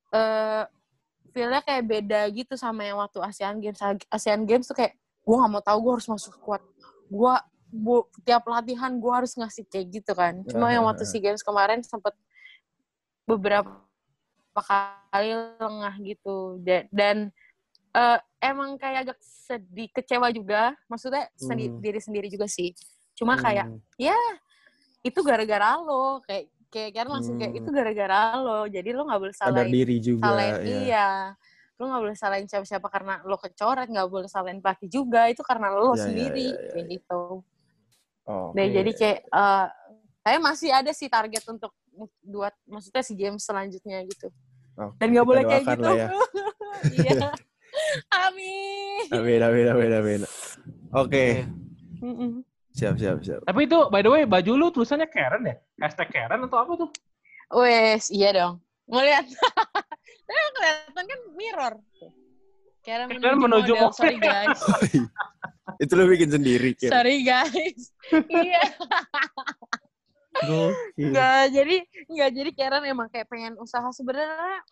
[0.09, 0.64] eh
[1.34, 3.78] feel-nya kayak beda gitu sama yang waktu Asian Games.
[4.09, 6.62] Asian Games tuh kayak gue nggak mau tahu gue harus masuk squad.
[7.11, 7.34] Gue
[7.68, 10.40] bu, tiap latihan gue harus ngasih kayak gitu kan.
[10.49, 12.16] Cuma yang waktu SEA Games kemarin sempet
[13.28, 13.84] beberapa
[14.62, 15.30] kali
[15.61, 16.59] lengah gitu.
[16.62, 17.16] Dan, dan
[17.90, 20.76] eh, emang kayak agak sedih, kecewa juga.
[20.86, 21.80] Maksudnya sendi- Hmm.
[21.80, 22.70] diri sendiri juga sih.
[23.16, 23.80] Cuma kayak Hmm.
[25.00, 27.61] itu gara-gara lo kayak kayak Karen langsung kayak Hmm.
[27.64, 30.26] itu gara-gara lo jadi lo nggak boleh Sadar salahin diri juga.
[30.28, 30.78] salahin ya.
[30.84, 31.09] iya
[31.80, 35.72] lo nggak boleh salahin siapa-siapa karena lo kecoret nggak boleh salahin pelatih juga itu karena
[35.72, 36.92] lo Ya, ya, sendiri ya, ya, kayak ya.
[36.98, 37.20] gitu
[38.28, 38.74] Oh, Nah, oke.
[38.76, 39.66] jadi kayak eh
[40.20, 41.72] saya masih ada sih target untuk
[42.20, 44.28] buat maksudnya si game selanjutnya gitu
[44.79, 46.07] Oke, dan nggak boleh kayak gitu ya.
[47.03, 47.29] iya
[48.14, 50.20] amin Amin, amin, amin, amin.
[50.95, 51.43] Oke,
[51.99, 52.47] Mm-mm.
[52.70, 53.41] siap, siap, siap.
[53.43, 55.57] Tapi itu by the way baju lu tulisannya Karen ya?
[55.83, 56.91] Hashtag Karen atau apa tuh?
[57.51, 58.55] Wes, iya dong.
[58.87, 59.26] Ngeliat.
[60.29, 61.74] Tapi kelihatan kan mirror.
[62.85, 63.89] Karen Karen menuju model.
[63.89, 63.97] model.
[63.97, 64.61] Sorry guys.
[65.83, 66.91] Itu lo bikin sendiri, Kir.
[66.93, 67.93] Sorry guys.
[68.29, 68.64] iya.
[70.99, 71.76] Enggak, jadi
[72.11, 74.62] enggak jadi Karen emang kayak pengen usaha sebenarnya.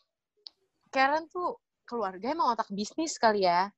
[0.90, 3.70] Karen tuh keluarga emang otak bisnis kali ya.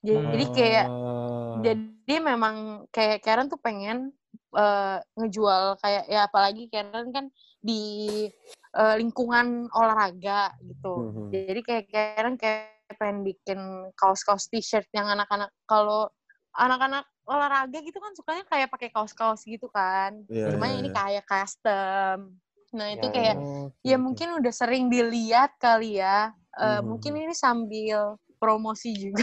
[0.00, 1.60] Jadi kayak Oh.
[1.60, 4.14] jadi memang kayak Karen tuh pengen
[4.54, 7.26] eh, ngejual kayak ya apalagi Karen kan
[7.62, 8.26] di
[8.70, 11.10] eh, lingkungan olahraga gitu.
[11.10, 11.30] Mhm.
[11.30, 13.60] Jadi kayak Karen kayak pengen bikin
[13.94, 16.10] kaos-kaos t-shirt yang anak-anak kalau
[16.58, 20.26] anak-anak olahraga gitu kan sukanya kayak pakai kaos-kaos gitu kan.
[20.26, 20.96] Iya, Cuma iya, ini iya.
[20.98, 22.34] kayak custom.
[22.74, 26.34] Nah, itu Ya, kayak Oh, ya mungkin udah sering dilihat kali ya.
[26.58, 26.86] Eh, Mhm.
[26.90, 29.22] Mungkin ini sambil promosi juga.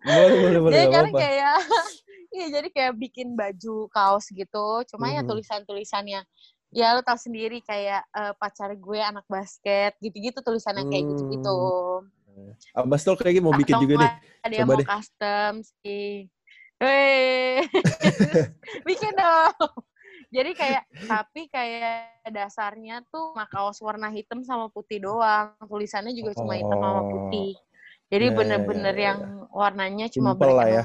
[0.00, 0.74] Boleh, boleh, boleh.
[0.80, 1.56] jadi kan kayak
[2.36, 5.28] iya jadi kayak bikin baju kaos gitu cuma ya Mhm.
[5.28, 6.24] tulisan-tulisannya
[6.72, 11.60] ya lo tau sendiri kayak eh, pacar gue anak basket gitu-gitu tulisannya kayak gitu-gitu
[12.72, 14.12] Abbas tuh kayaknya mau bikin Atau juga nih.
[14.40, 14.88] ada yang Coba mau deh.
[14.88, 15.52] custom
[15.84, 16.30] sih
[18.88, 19.72] bikin dong.
[20.30, 25.52] Jadi kayak tapi kayak dasarnya tuh mah kaos warna hitam sama putih doang.
[25.60, 27.52] Tulisannya juga cuma hitam sama putih.
[28.10, 29.18] Jadi Ya, ya, bener-bener ya, ya, yang
[29.54, 30.84] warnanya cuma lah black ya.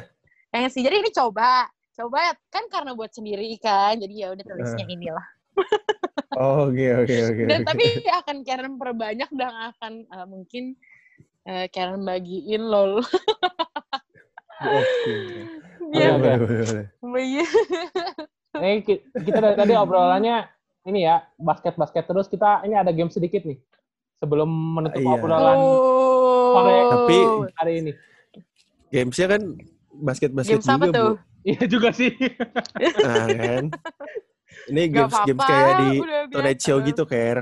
[0.51, 0.81] Pengen sih.
[0.85, 3.97] Jadi ini coba, coba ya kan karena buat sendiri kan.
[3.97, 5.27] Jadi ya udah tulisnya inilah.
[6.35, 7.43] Oh, Oke, oke, oke.
[7.49, 7.67] Dan oke.
[7.71, 10.75] tapi akan Karen perbanyak dan akan eh, mungkin
[11.47, 12.99] eh, Karen bagiin lol.
[14.59, 15.15] Oke.
[15.85, 17.23] Biar Oke, Boleh, boleh, boleh.
[17.23, 17.45] Iya.
[18.55, 20.47] Eh, ki- kita dari tadi obrolannya
[20.83, 23.59] ini ya, basket-basket terus kita ini ada game sedikit nih.
[24.15, 25.11] Sebelum menutup Iya.
[25.11, 26.55] obrolan Oh.
[26.55, 27.91] Tapi- hari ini.
[28.87, 29.41] Gamesnya kan
[29.93, 31.11] basket-basket Games apa juga, tuh?
[31.11, 31.43] Bu.
[31.45, 32.11] Iya juga sih.
[32.97, 33.63] Nah, kan.
[34.65, 35.89] Ini Gak games-games apa-apa, kayak di
[36.31, 36.59] Tonight.
[36.59, 37.37] Show gitu, Ker.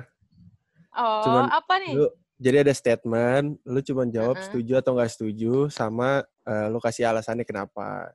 [0.91, 1.93] Oh, Cuman apa nih?
[1.95, 4.45] Lu, jadi ada statement, lu cuma jawab Heeh.
[4.45, 8.11] setuju atau nggak setuju, sama eh, lu kasih alasannya kenapa.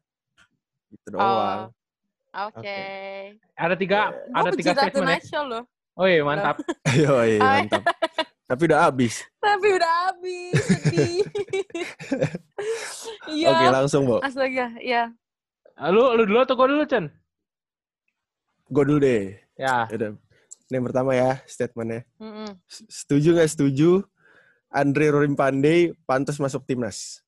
[0.89, 1.61] Gitu Oh, doang.
[2.49, 2.81] Oke.
[3.55, 4.99] Ada tiga, Gue ada tiga statement ya.
[5.01, 5.65] Tonight Show loh.
[5.99, 6.63] Oh iya, mantap.
[6.87, 7.83] Ayo, iya, Oh, mantap.
[8.47, 9.15] Tapi udah habis.
[9.43, 11.27] Tapi udah habis, sedih.
[13.29, 13.49] Iya.
[13.51, 14.19] Oke, langsung, Bu.
[14.19, 15.11] Astaga, ya.
[15.91, 17.11] Lu lu dulu atau gua dulu, Chen?
[18.67, 19.37] Gue dulu deh.
[19.55, 19.91] Ya.
[19.91, 20.15] Udah.
[20.69, 22.07] Ini yang pertama ya, statementnya.
[22.17, 22.55] Mm-mm.
[22.69, 24.05] S- Setuju nggak setuju,
[24.69, 27.25] Andre Rorim Pandey pantas masuk timnas?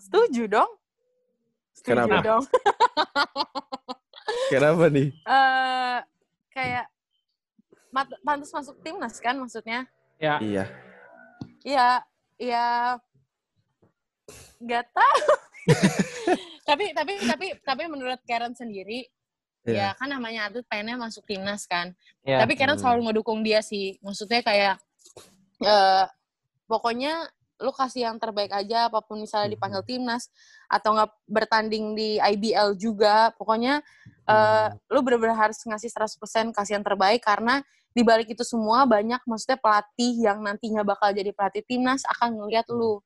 [0.00, 0.70] Setuju dong.
[1.78, 2.16] Setuju Kenapa?
[2.20, 2.44] dong.
[4.52, 5.08] Kenapa nih?
[5.14, 5.98] Eh
[6.50, 6.86] kayak
[8.20, 9.86] pantas masuk timnas kan maksudnya?
[10.18, 10.42] Ya.
[10.42, 10.64] Iya.
[11.62, 11.88] Iya,
[12.36, 12.66] iya.
[14.58, 15.22] Gak tahu.
[16.68, 19.06] tapi tapi tapi tapi menurut Karen sendiri
[19.68, 19.92] Iya.
[19.92, 21.92] ya kan namanya atlet pengennya masuk timnas kan.
[22.24, 22.40] Ya.
[22.40, 22.82] Tapi Karen Hmm.
[22.82, 24.00] selalu ngedukung dia sih.
[24.00, 24.74] Maksudnya kayak
[25.60, 26.04] eh
[26.64, 29.54] pokoknya lu kasih yang terbaik aja apa pun misalnya Hmm.
[29.58, 30.30] dipanggil timnas
[30.70, 33.34] atau nggak bertanding di IBL juga.
[33.34, 33.82] Pokoknya
[34.28, 34.76] Hmm.
[34.88, 39.58] lu bener-bener harus ngasih 100% kasih yang terbaik karena di balik itu semua banyak maksudnya
[39.58, 43.00] pelatih yang nantinya bakal jadi pelatih timnas akan ngeliat lu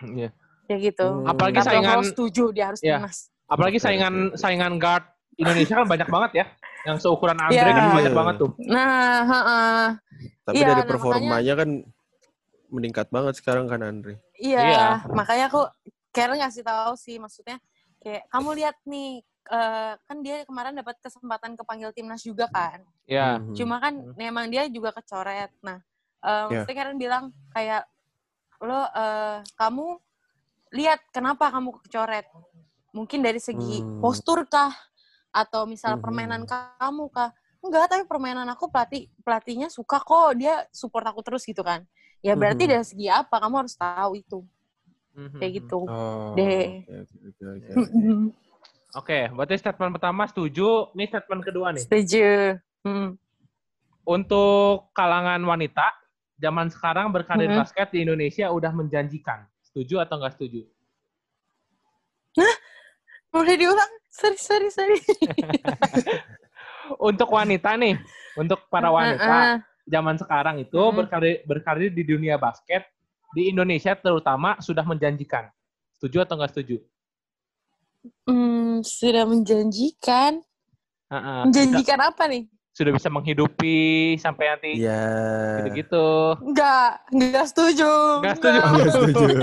[0.00, 0.30] Iya.
[0.64, 1.06] kayak gitu.
[1.06, 1.28] Hmm.
[1.28, 2.96] Apalagi Tapi saingan setuju dia harus Iya.
[3.02, 3.28] timnas.
[3.50, 5.02] apalagi saingan saingan guard
[5.34, 6.44] Indonesia kan banyak banget ya.
[6.86, 7.74] Yang seukuran Andre Iya.
[7.74, 8.50] kan banyak banget tuh.
[8.62, 9.82] Nah, heeh.
[10.46, 11.70] Tapi Iya, dari nah, performanya kan
[12.70, 14.16] meningkat banget sekarang kan Andre.
[14.38, 14.86] Iya, Iya.
[15.12, 15.62] makanya aku
[16.10, 17.58] Karen ngasih tahu sih maksudnya
[18.00, 22.82] kayak kamu lihat nih eh, kan dia kemarin dapat kesempatan kepanggil timnas juga kan.
[23.04, 23.38] Ya.
[23.42, 23.54] Mhm.
[23.56, 25.50] Cuma kan memang dia juga kecoret.
[25.60, 25.82] Nah,
[26.22, 26.64] eh, Iya.
[26.64, 27.84] maksudnya Karen bilang kayak
[28.62, 29.86] lo eh, kamu
[30.70, 32.26] lihat kenapa kamu kecoret?
[32.94, 33.98] Mungkin dari segi Hmm.
[34.02, 34.70] postur kah
[35.30, 36.02] atau misal Mhm.
[36.02, 37.30] permainan kamu kah?
[37.60, 41.84] Enggak, tapi permainan aku pelatih pelatihnya suka kok, dia support aku terus gitu kan.
[42.20, 42.70] Ya berarti Mhm.
[42.76, 43.40] dari segi apa?
[43.40, 44.38] Kamu harus tahu itu.
[45.40, 45.88] Kayak gitu.
[45.88, 46.84] Oh, Deh.
[46.84, 47.72] oke, oke, oke.
[47.96, 48.20] Mm-mm.
[48.90, 50.92] Oke, berarti statement pertama setuju.
[50.92, 51.84] Ini statement kedua nih.
[51.86, 52.26] Setuju.
[52.84, 53.08] Hmm.
[54.02, 55.94] Untuk kalangan wanita,
[56.36, 57.56] zaman sekarang berkarir Mhm.
[57.56, 59.46] basket di Indonesia udah menjanjikan.
[59.64, 60.66] Setuju atau nggak setuju?
[63.30, 63.92] Boleh diulang?
[64.10, 64.98] Sorry, sorry, sorry.
[66.98, 67.94] untuk wanita nih,
[68.34, 69.54] untuk para wanita Heeh.
[69.90, 70.94] Zaman sekarang itu Hmm.
[70.94, 72.86] berkarir berkarir di dunia basket
[73.34, 75.50] di Indonesia terutama sudah menjanjikan.
[75.98, 76.78] Setuju atau nggak setuju?
[78.24, 80.40] Hmm, sudah menjanjikan.
[81.10, 81.40] Heeh.
[81.44, 82.46] Menjanjikan apa nih?
[82.46, 83.78] Sudah, sudah bisa menghidupi
[84.16, 85.02] sampai nanti Iya.
[85.60, 86.08] gitu-gitu.
[86.40, 87.90] Enggak, enggak setuju.
[88.24, 88.58] Nggak setuju.
[88.58, 89.26] Oh, nggak setuju.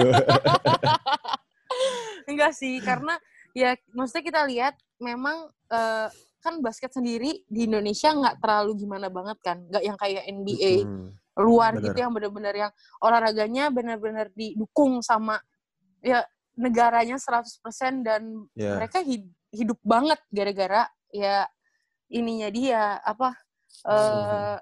[2.27, 3.15] Enggak sih, karena
[3.55, 6.07] ya maksudnya kita lihat memang eh,
[6.47, 11.11] kan basket sendiri di Indonesia nggak terlalu gimana banget kan, nggak yang kayak NBA Hmm.
[11.37, 11.91] luar bener.
[11.91, 12.71] gitu yang benar-benar yang
[13.03, 15.35] olahraganya benar-benar didukung sama
[15.99, 16.23] ya
[16.55, 18.79] negaranya 100% dan Ya.
[18.79, 21.45] mereka hid- hidup banget gara-gara ya
[22.09, 23.35] ininya dia apa
[23.85, 24.57] eh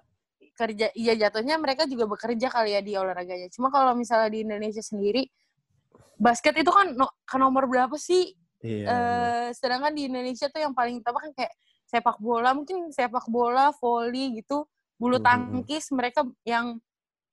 [0.56, 3.48] kerja iya jatuhnya mereka juga bekerja kali ya di olahraganya.
[3.52, 5.28] Cuma kalau misalnya di Indonesia sendiri
[6.16, 8.32] basket itu kan no, ke nomor berapa sih?
[8.60, 8.88] Iya.
[8.88, 11.54] Eh sedangkan di Indonesia tuh yang paling utama kan kayak
[11.86, 14.66] sepak bola, mungkin sepak bola, volley gitu,
[14.96, 15.24] bulu Mhm.
[15.24, 16.82] tangkis mereka yang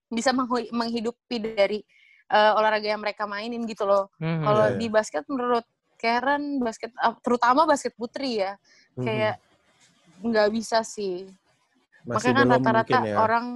[0.07, 1.81] bisa menghi- menghidupi dari
[2.29, 4.09] eh, olahraga yang mereka mainin gitu loh.
[4.17, 4.41] Hmm.
[4.41, 4.79] Kalau Iya, iya.
[4.79, 5.69] di basket menurut
[6.01, 6.89] Karen basket
[7.21, 8.57] terutama basket putri ya
[8.97, 9.05] Mhm.
[9.05, 9.37] kayak
[10.19, 11.29] nggak bisa sih.
[12.03, 13.17] Masih Makanya kan rata-rata ya.
[13.21, 13.47] orang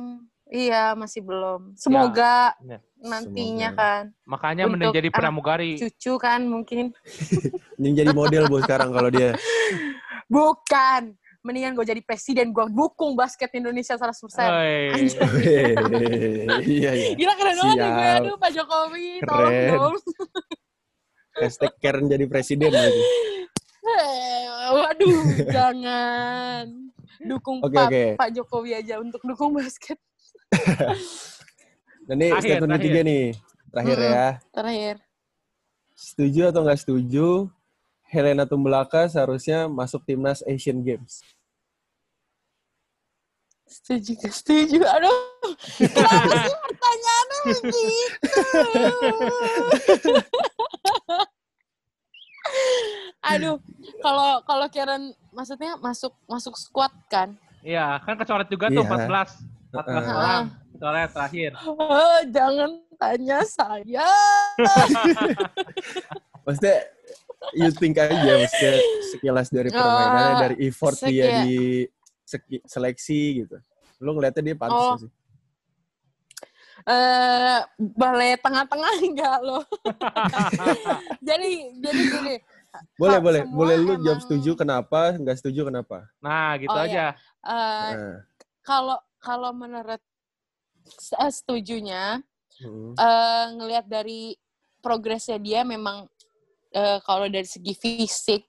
[0.47, 1.73] iya masih belum.
[1.73, 2.79] Semoga Ya.
[2.97, 3.81] nantinya Semoga.
[3.81, 5.73] kan Makanya Untuk jadi anak pramugari.
[5.75, 6.93] cucu kan mungkin
[7.81, 9.33] Yang jadi model bu sekarang kalau dia.
[10.27, 14.91] bukan mendingan gue jadi presiden gue dukung basket Indonesia 100% Oi.
[14.91, 15.23] Anjir.
[16.67, 17.09] Iya iya.
[17.15, 19.75] Gila keren banget nih gue aduh Pak Jokowi tolong Keren.
[19.79, 19.97] dong
[21.37, 23.03] Hashtag Karen jadi presiden lagi.
[23.87, 26.67] Eh, waduh jangan
[27.23, 28.05] dukung Oke, Pak, oke.
[28.19, 29.95] Pak Jokowi aja untuk dukung basket
[32.07, 33.25] Dan ini statement ketiga nih.
[33.71, 34.11] Terakhir Mm-mm.
[34.11, 34.29] ya.
[34.51, 34.95] terakhir
[35.95, 37.47] Setuju atau nggak setuju?
[38.07, 41.21] Helena Tumbelaka seharusnya masuk timnas Asian Games.
[43.67, 45.11] setuju setuju aduh
[45.77, 47.83] kenapa sih pertanyaannya begitu
[53.27, 53.57] aduh
[54.01, 57.35] kalau kalau Karen maksudnya masuk masuk squad kan
[57.67, 58.95] Iya, kan kecoret juga tuh Iya.
[58.95, 59.43] 14.
[59.75, 60.15] 14 Heeh.
[60.15, 60.45] orang.
[60.71, 61.51] Kecoret terakhir.
[61.67, 64.11] Oh, jangan tanya saya
[66.47, 66.77] Maksudnya
[67.53, 68.75] you think aja maksudnya
[69.07, 71.55] sekilas dari permainannya, Oh, dari effort dia sekia- di
[72.23, 73.57] seki- seleksi gitu.
[73.99, 74.99] Lu ngeliatnya dia pantas Oh.
[74.99, 75.13] sih?
[76.87, 77.59] eh
[77.97, 79.65] balai tengah-tengah enggak loh
[81.27, 82.37] jadi jadi gini
[83.01, 83.43] Boleh, boleh.
[83.49, 86.13] Boleh lu jawab setuju kenapa, nggak setuju kenapa.
[86.21, 87.17] Nah, gitu Oh, aja.
[87.41, 88.21] eh, Nah,
[88.61, 89.97] kalau kalau menurut
[90.85, 92.21] saya setujunya
[92.61, 92.93] hmm.
[92.95, 94.37] eh ngelihat dari
[94.79, 96.05] progresnya dia memang
[96.73, 98.43] eh, kalau dari segi fisik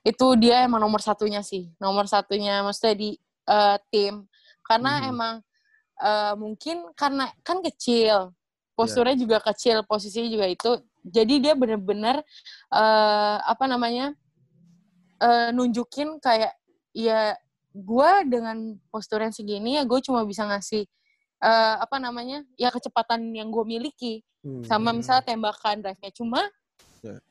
[0.00, 1.68] itu dia emang nomor satunya sih.
[1.76, 3.10] Nomor satunya maksudnya di
[3.50, 4.24] eh, tim.
[4.62, 5.10] Karena Mhm.
[5.10, 5.34] emang
[6.00, 8.32] eh, mungkin karena kan kecil.
[8.72, 10.70] Posturnya juga kecil posisinya juga itu.
[11.04, 12.24] Jadi dia bener-bener
[12.72, 14.14] eh, apa namanya
[15.20, 16.56] eh, nunjukin kayak
[16.96, 17.36] ya
[17.70, 20.82] gue dengan postur yang segini ya gue cuma bisa ngasih
[21.40, 24.24] eh, apa namanya ya kecepatan yang gue miliki.
[24.40, 24.64] Hmm.
[24.64, 26.16] sama misalnya tembakan drive-nya.
[26.16, 26.40] Cuma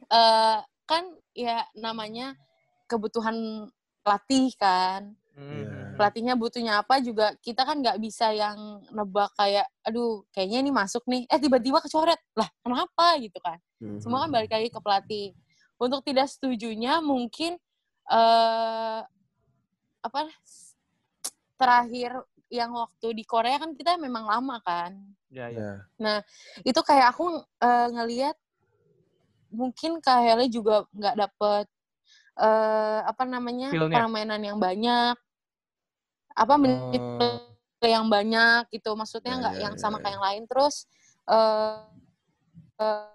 [0.10, 0.58] Eh,
[0.90, 1.04] kan
[1.38, 2.34] ya namanya
[2.90, 3.70] kebutuhan
[4.02, 5.14] pelatih kan.
[5.40, 5.96] Hmm.
[5.96, 11.04] pelatihnya butuhnya apa juga kita kan nggak bisa yang nebak kayak aduh kayaknya ini masuk
[11.08, 11.24] nih.
[11.32, 12.20] Eh tiba-tiba kecoret.
[12.36, 13.16] Lah kenapa?
[13.20, 13.56] Gitu kan.
[13.80, 14.00] Hmm.
[14.04, 15.32] semua kan balik lagi ke pelatih.
[15.80, 17.56] Untuk tidak setujunya mungkin
[18.12, 19.00] eh
[20.00, 20.22] apa
[21.60, 24.98] terakhir yang waktu di Korea kan kita memang lama kan.
[25.30, 25.86] Ya, ya.
[26.02, 26.26] Ya.
[26.66, 28.36] itu kayak aku eh, ngelihat
[29.50, 31.66] mungkin KHL juga nggak dapet
[32.40, 33.98] eh, apa namanya Feel-nya.
[34.06, 35.16] permainan yang banyak
[36.38, 40.02] apa menit Oh, yang banyak gitu maksudnya Ya, nggak ya, yang ya, sama ya.
[40.04, 40.76] kayak yang lain terus
[41.30, 41.80] eh
[42.80, 43.08] eh,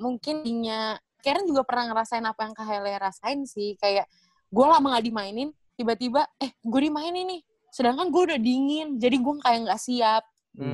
[0.00, 4.08] mungkin dinya Karen juga pernah ngerasain apa yang KHL rasain sih kayak
[4.48, 7.40] gue lama nggak dimainin tiba-tiba eh gue dimainin nih
[7.70, 10.24] sedangkan gue udah dingin jadi gue kayak nggak siap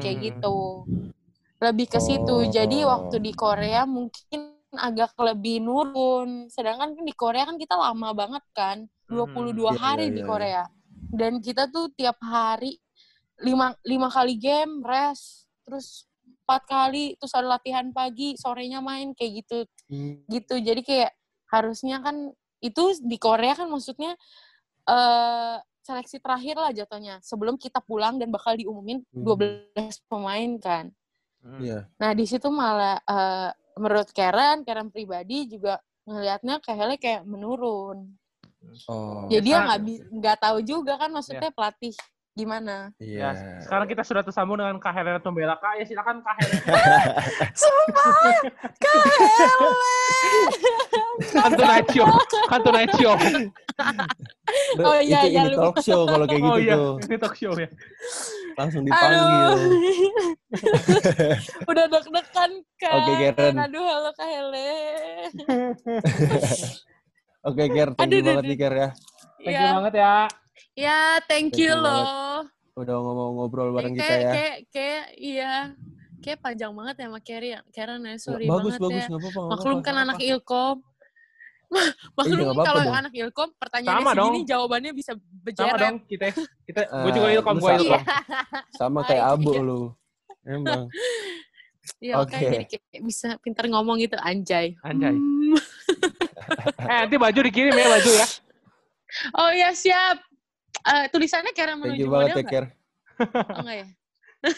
[0.02, 0.26] kayak Hmm.
[0.32, 0.56] gitu
[1.60, 2.90] lebih ke situ jadi Oh.
[2.96, 8.44] waktu di Korea mungkin agak lebih nurun sedangkan kan di Korea kan kita lama banget
[8.52, 10.64] kan 22 Iya, hari iya, di iya, Korea
[11.10, 12.76] dan kita tuh tiap hari
[13.38, 16.04] lima lima kali game rest terus
[16.42, 20.18] empat kali terus ada latihan pagi sorenya main kayak gitu Hmm.
[20.26, 21.12] gitu jadi kayak
[21.46, 24.18] harusnya kan itu di Korea kan maksudnya
[24.84, 29.22] eh seleksi terakhir lah jatuhnya sebelum kita pulang dan bakal diumumin Hmm.
[29.22, 30.90] 12 pemain kan
[31.38, 31.62] Hmm.
[31.62, 31.86] Iya.
[31.94, 38.16] nah di situ malah eh, menurut Karen Karen pribadi juga ngelihatnya kayaknya kayak menurun
[38.90, 39.30] Oh.
[39.30, 41.94] Jadi sekarang- nggak nggak tahu juga kan maksudnya pelatih
[42.34, 42.90] gimana.
[42.98, 43.30] Iya.
[43.30, 45.54] Ya, sekarang kita sudah tersambung dengan Kak Helena Tumbela.
[45.56, 46.74] Kak, ya silakan Kak Helena.
[47.62, 48.12] Sumpah,
[48.76, 49.62] KL.
[51.30, 52.04] Kantu Nacho.
[52.50, 53.10] Kantu Nacho.
[54.82, 56.92] Oh, iya, itu iya, ini talk show kalau kayak gitu Oh iya, tuh.
[57.06, 57.68] ini talk show ya.
[58.56, 58.88] Langsung Aduh.
[58.88, 59.52] dipanggil.
[61.70, 62.94] Udah deg-degan kan.
[62.96, 63.54] Oke, Karen.
[63.60, 64.72] Aduh, halo Kak Hele.
[67.46, 67.88] Oke, Ker.
[67.94, 68.88] Thank Aduh, you banget aduh, nih, Ker ya.
[69.38, 70.14] Thank you Ya, banget ya.
[70.74, 70.98] ya
[71.28, 72.42] thank Thank you you loh.
[72.76, 74.32] Udah ngomong ngobrol bareng kayak, kita ya.
[74.32, 75.52] Kayak, kayak, iya.
[76.24, 77.60] Kayak panjang banget ya sama Carrie ya.
[77.70, 79.04] Karen ya, sorry bagus, banget bagus.
[79.04, 79.08] ya.
[79.14, 79.38] Apa-apa.
[79.38, 80.76] nggak Maklum kan anak ilkom.
[81.66, 84.46] Iya, Maklum apa-apa kalau anak ilkom pertanyaannya Sama segini dong.
[84.46, 85.80] jawabannya bisa Sama bejeret.
[85.82, 86.24] dong kita.
[86.62, 87.78] Kita Ah, gue juga ilkom, gue sama.
[87.82, 88.02] ilkom.
[88.72, 89.62] Sama kayak Abu iya.
[89.66, 89.80] lu.
[90.46, 90.84] Emang.
[91.98, 92.38] Iya, Oke.
[92.38, 94.74] Jadi kayak bisa pintar ngomong gitu, anjay.
[94.82, 95.14] Anjay.
[95.14, 95.54] Hmm.
[96.78, 98.26] Eh, nanti baju dikirim ya, baju ya.
[99.34, 100.22] Oh ya siap.
[100.86, 102.54] Eh, tulisannya Thank menuju you banget model ya, nggak?
[102.54, 102.64] Ker.
[103.50, 103.86] Oh, enggak ya?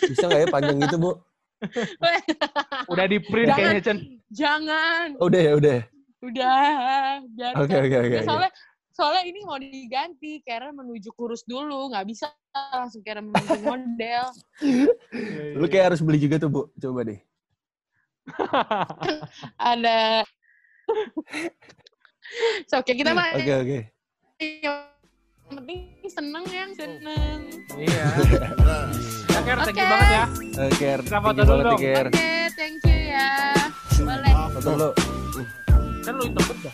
[0.04, 1.10] Bisa nggak ya panjang gitu, Bu?
[2.92, 3.56] Udah di print Jangan.
[3.56, 3.98] kayaknya, Chen.
[4.28, 5.06] Jangan.
[5.16, 5.78] Udah ya, udah.
[6.18, 6.26] Ya?
[6.26, 7.22] Udah.
[7.34, 7.62] Biarkan.
[7.62, 8.14] Oke, oke, oke.
[8.14, 8.26] Ya, oke.
[8.26, 8.50] soalnya
[8.90, 10.32] soalnya ini mau diganti.
[10.42, 11.90] Karen menuju kurus dulu.
[11.94, 12.26] Nggak bisa
[12.74, 14.24] langsung Karen menuju model.
[15.60, 16.62] Lu kayak harus beli juga tuh, Bu.
[16.74, 17.20] Coba deh.
[19.72, 20.26] Ada.
[22.68, 23.80] So, oke, kita mah Oke, oke.
[24.38, 24.84] yang
[25.48, 27.38] penting seneng yang seneng.
[27.76, 28.06] Iya.
[29.28, 29.92] Ya, Ker, thank you Oke.
[29.94, 30.24] banget ya.
[30.66, 31.00] Oke, Ker.
[31.06, 31.70] Kita foto dulu.
[31.78, 32.06] Ker.
[32.10, 33.54] Oke, thank you ya.
[34.02, 34.32] Boleh.
[34.50, 34.88] Foto dulu.
[36.08, 36.72] Kan lu itu dah.